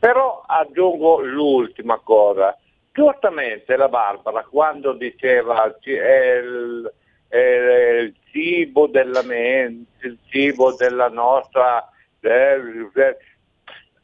[0.00, 2.58] Però aggiungo l'ultima cosa.
[2.90, 5.90] Giustamente la Barbara quando diceva è
[6.38, 6.92] il,
[7.28, 7.38] è
[8.00, 11.88] il cibo della mente, il cibo della nostra...
[12.18, 12.60] Eh,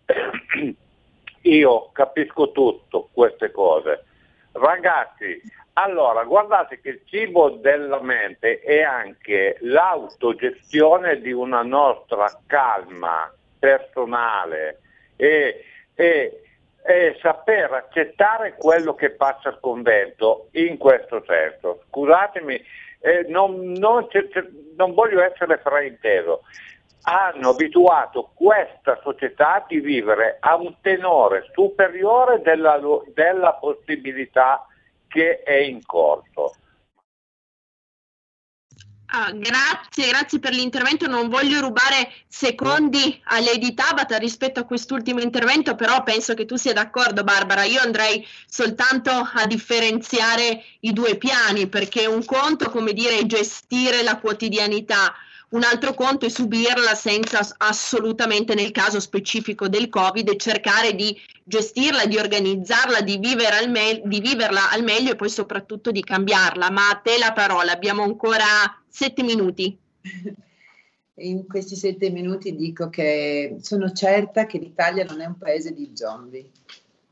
[0.06, 0.76] eh,
[1.42, 4.04] io capisco tutto queste cose.
[4.52, 5.40] Ragazzi,
[5.74, 14.80] allora guardate che il cibo della mente è anche l'autogestione di una nostra calma personale
[15.16, 15.64] e,
[15.94, 16.42] e,
[16.82, 21.84] e saper accettare quello che passa al convento in questo senso.
[21.88, 22.60] Scusatemi,
[23.00, 24.06] eh, non, non,
[24.76, 26.42] non voglio essere frainteso
[27.02, 32.78] hanno abituato questa società di vivere a un tenore superiore della,
[33.14, 34.66] della possibilità
[35.08, 36.54] che è in corso.
[39.12, 41.08] Ah, grazie, grazie per l'intervento.
[41.08, 46.54] Non voglio rubare secondi a Lady Tabata rispetto a quest'ultimo intervento, però penso che tu
[46.54, 47.64] sia d'accordo, Barbara.
[47.64, 54.04] Io andrei soltanto a differenziare i due piani, perché un conto, come dire, è gestire
[54.04, 55.12] la quotidianità
[55.50, 61.16] un altro conto è subirla senza assolutamente nel caso specifico del Covid e cercare di
[61.42, 63.18] gestirla, di organizzarla, di,
[63.50, 66.70] al me- di viverla al meglio e poi soprattutto di cambiarla.
[66.70, 68.44] Ma a te la parola, abbiamo ancora
[68.88, 69.76] sette minuti.
[71.20, 75.90] In questi sette minuti dico che sono certa che l'Italia non è un paese di
[75.92, 76.48] zombie,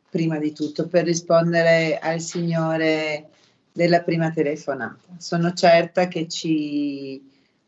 [0.09, 3.28] prima di tutto, per rispondere al signore
[3.70, 5.16] della prima telefonata.
[5.18, 7.20] Sono certa che ci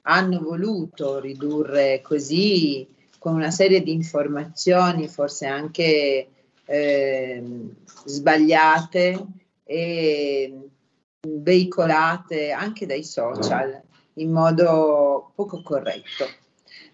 [0.02, 2.86] hanno voluto ridurre così
[3.18, 6.28] con una serie di informazioni, forse anche
[6.64, 7.42] eh,
[8.04, 9.26] sbagliate
[9.64, 10.68] e
[11.28, 13.80] veicolate anche dai social
[14.14, 16.26] in modo poco corretto.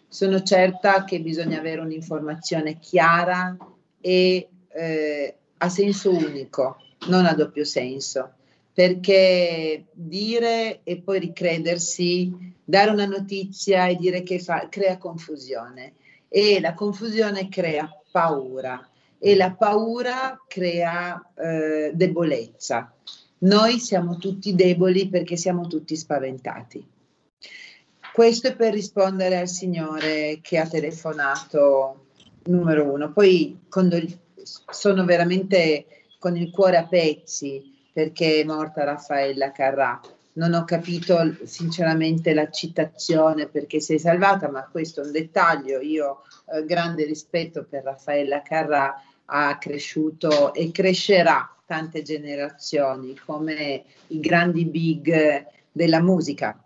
[0.08, 3.56] Sono certa che bisogna avere un'informazione chiara
[4.00, 6.76] è eh, a senso unico,
[7.08, 8.32] non a doppio senso,
[8.72, 15.94] perché dire e poi ricredersi, dare una notizia e dire che fa, crea confusione
[16.28, 18.88] e la confusione crea paura
[19.18, 22.92] e la paura crea eh, debolezza.
[23.38, 26.84] Noi siamo tutti deboli perché siamo tutti spaventati.
[28.12, 32.06] Questo è per rispondere al signore che ha telefonato
[32.44, 33.12] numero uno.
[33.12, 34.18] Poi condol-
[34.70, 35.86] sono veramente
[36.18, 40.00] con il cuore a pezzi perché è morta Raffaella Carrà.
[40.36, 45.80] Non ho capito sinceramente la citazione perché sei salvata, ma questo è un dettaglio.
[45.80, 46.22] Io
[46.52, 54.66] eh, grande rispetto per Raffaella Carrà, ha cresciuto e crescerà tante generazioni come i grandi
[54.66, 56.62] big della musica.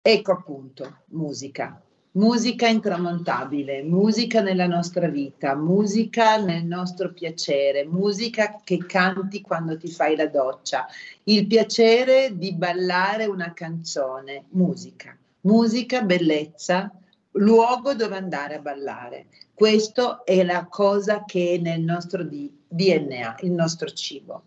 [0.00, 1.80] Ecco appunto, musica.
[2.14, 9.88] Musica intramontabile, musica nella nostra vita, musica nel nostro piacere, musica che canti quando ti
[9.88, 10.86] fai la doccia,
[11.24, 16.92] il piacere di ballare una canzone, musica, musica, bellezza,
[17.30, 19.28] luogo dove andare a ballare.
[19.54, 24.42] Questa è la cosa che è nel nostro DNA, il nostro cibo.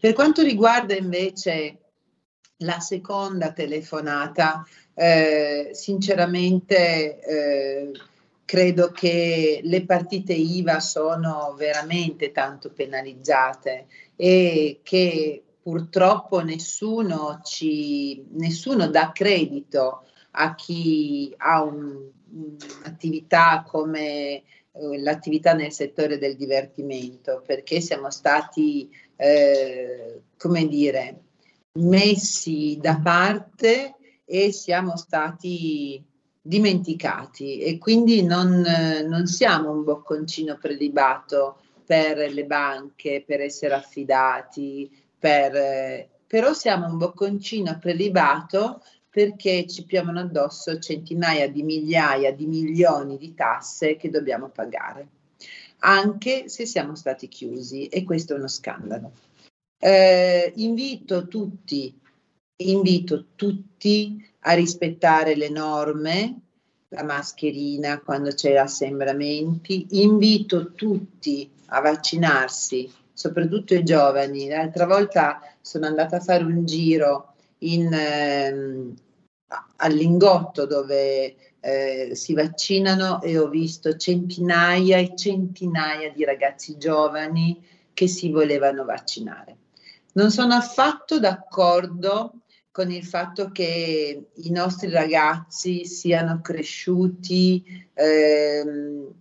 [0.00, 1.79] Per quanto riguarda invece
[2.60, 7.90] la seconda telefonata, eh, sinceramente eh,
[8.44, 13.86] credo che le partite IVA sono veramente tanto penalizzate
[14.16, 24.42] e che purtroppo nessuno, ci, nessuno dà credito a chi ha un, un'attività come
[24.72, 31.20] eh, l'attività nel settore del divertimento, perché siamo stati, eh, come dire,
[31.78, 33.94] messi da parte
[34.24, 36.02] e siamo stati
[36.42, 38.64] dimenticati e quindi non,
[39.06, 46.96] non siamo un bocconcino prelibato per le banche, per essere affidati, per, però siamo un
[46.96, 54.48] bocconcino prelibato perché ci piovono addosso centinaia di migliaia di milioni di tasse che dobbiamo
[54.48, 55.08] pagare,
[55.80, 59.12] anche se siamo stati chiusi e questo è uno scandalo.
[59.82, 61.98] Eh, invito tutti,
[62.56, 66.40] invito tutti a rispettare le norme,
[66.88, 74.48] la mascherina quando c'è assembramenti, invito tutti a vaccinarsi, soprattutto i giovani.
[74.48, 78.94] L'altra volta sono andata a fare un giro in, ehm,
[79.76, 87.64] all'Ingotto dove eh, si vaccinano e ho visto centinaia e centinaia di ragazzi giovani
[87.94, 89.59] che si volevano vaccinare.
[90.12, 92.42] Non sono affatto d'accordo
[92.72, 97.62] con il fatto che i nostri ragazzi siano cresciuti
[97.94, 99.14] ehm,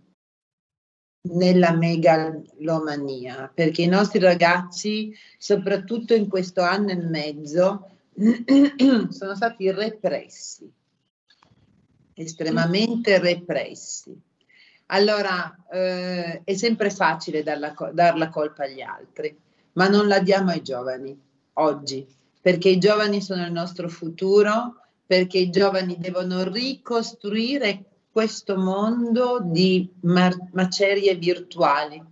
[1.22, 7.90] nella megalomania, perché i nostri ragazzi, soprattutto in questo anno e mezzo,
[9.10, 10.72] sono stati repressi,
[12.14, 14.20] estremamente repressi.
[14.88, 19.38] Allora eh, è sempre facile dar la, dar la colpa agli altri
[19.80, 21.18] ma non la diamo ai giovani
[21.54, 22.06] oggi,
[22.42, 24.76] perché i giovani sono il nostro futuro,
[25.06, 32.04] perché i giovani devono ricostruire questo mondo di mar- macerie virtuali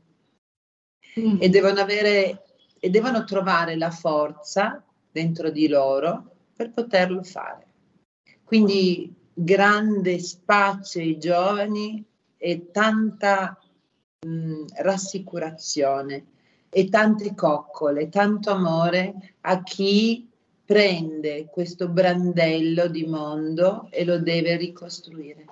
[1.20, 1.38] mm.
[1.42, 2.46] e, devono avere,
[2.80, 7.66] e devono trovare la forza dentro di loro per poterlo fare.
[8.46, 12.02] Quindi grande spazio ai giovani
[12.38, 13.60] e tanta
[14.26, 16.28] mh, mm, rassicurazione
[16.70, 20.30] e tante coccole, tanto amore a chi
[20.66, 25.46] prende questo brandello di mondo e lo deve ricostruire.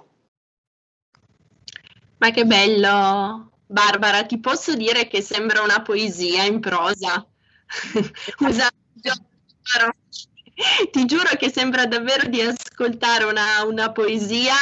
[2.17, 7.25] Ma che bello, Barbara, ti posso dire che sembra una poesia in prosa.
[8.39, 8.83] Usando
[10.91, 14.55] ti giuro che sembra davvero di ascoltare una, una poesia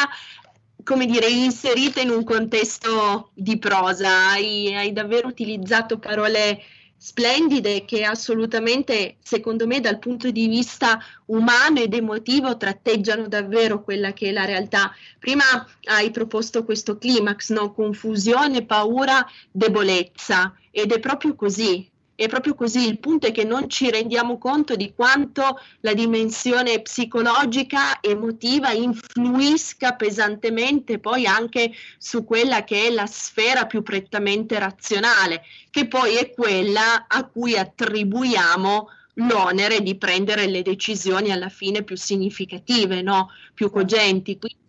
[0.83, 4.29] come dire, inserita in un contesto di prosa.
[4.29, 6.61] Hai, hai, davvero utilizzato parole
[6.97, 14.13] splendide che assolutamente, secondo me, dal punto di vista umano ed emotivo, tratteggiano davvero quella
[14.13, 14.93] che è la realtà.
[15.19, 15.43] Prima
[15.83, 17.73] hai proposto questo climax, no?
[17.73, 21.91] confusione, paura, debolezza, ed è proprio così.
[22.15, 26.81] È proprio così, il punto è che non ci rendiamo conto di quanto la dimensione
[26.81, 35.43] psicologica, emotiva, influisca pesantemente poi anche su quella che è la sfera più prettamente razionale,
[35.71, 41.95] che poi è quella a cui attribuiamo l'onere di prendere le decisioni alla fine più
[41.95, 43.29] significative, no?
[43.53, 44.37] più cogenti.
[44.37, 44.62] Quindi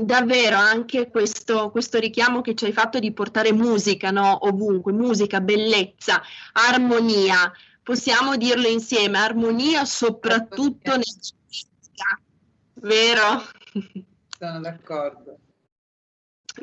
[0.00, 4.46] davvero anche questo, questo, richiamo che ci hai fatto di portare musica no?
[4.46, 6.22] ovunque, musica, bellezza,
[6.52, 7.50] armonia,
[7.82, 11.02] possiamo dirlo insieme, armonia soprattutto nella
[11.44, 12.20] musica,
[12.74, 13.42] vero?
[14.38, 15.38] Sono d'accordo.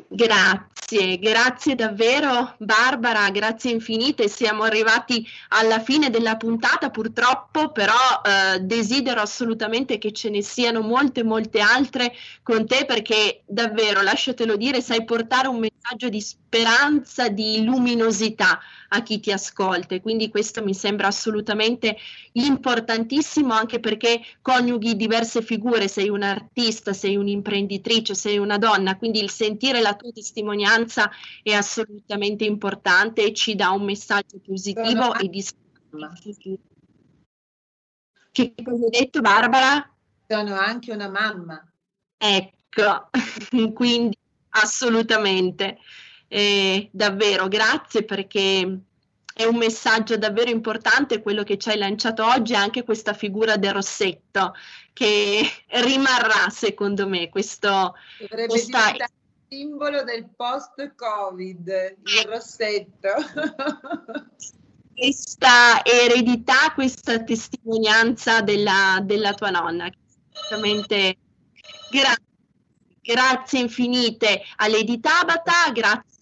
[0.08, 4.28] Grazie, grazie davvero Barbara, grazie infinite.
[4.28, 7.92] Siamo arrivati alla fine della puntata purtroppo, però
[8.24, 14.56] eh, desidero assolutamente che ce ne siano molte, molte altre con te perché davvero, lasciatelo
[14.56, 18.60] dire, sai portare un messaggio di speranza, di luminosità
[18.94, 21.96] a chi ti ascolta e quindi questo mi sembra assolutamente
[22.32, 29.20] importantissimo anche perché coniughi diverse figure, sei un artista, sei un'imprenditrice, sei una donna, quindi
[29.20, 31.10] il sentire la tua testimonianza
[31.42, 35.44] è assolutamente importante e ci dà un messaggio positivo e di
[38.32, 39.88] che cosa hai detto Barbara?
[40.26, 41.64] Sono anche una mamma.
[42.16, 43.10] Ecco,
[43.72, 44.18] quindi
[44.50, 45.78] assolutamente.
[46.36, 48.80] Eh, davvero, grazie perché
[49.32, 53.72] è un messaggio davvero importante quello che ci hai lanciato oggi, anche questa figura del
[53.72, 54.52] rossetto
[54.92, 55.42] che
[55.84, 58.96] rimarrà secondo me questo Dovrebbe questa...
[59.48, 61.68] simbolo del post-Covid,
[62.02, 63.10] il rossetto.
[64.92, 69.88] questa eredità, questa testimonianza della, della tua nonna.
[70.50, 71.16] Veramente
[71.92, 72.24] grazie,
[73.02, 76.12] grazie infinite a Lady Tabata, grazie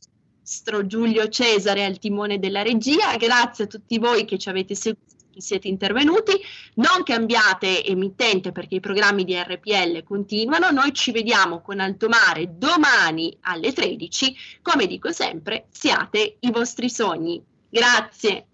[0.52, 3.16] maestro Giulio Cesare al timone della regia.
[3.16, 6.32] Grazie a tutti voi che ci avete seguito che siete intervenuti.
[6.74, 10.70] Non cambiate emittente perché i programmi di RPL continuano.
[10.70, 14.36] Noi ci vediamo con Altomare domani alle 13.
[14.60, 17.42] Come dico sempre, siate i vostri sogni.
[17.70, 18.48] Grazie.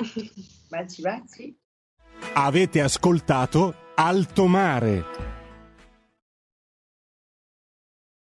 [0.69, 1.57] Baci, baci.
[2.35, 5.38] Avete ascoltato Altomare.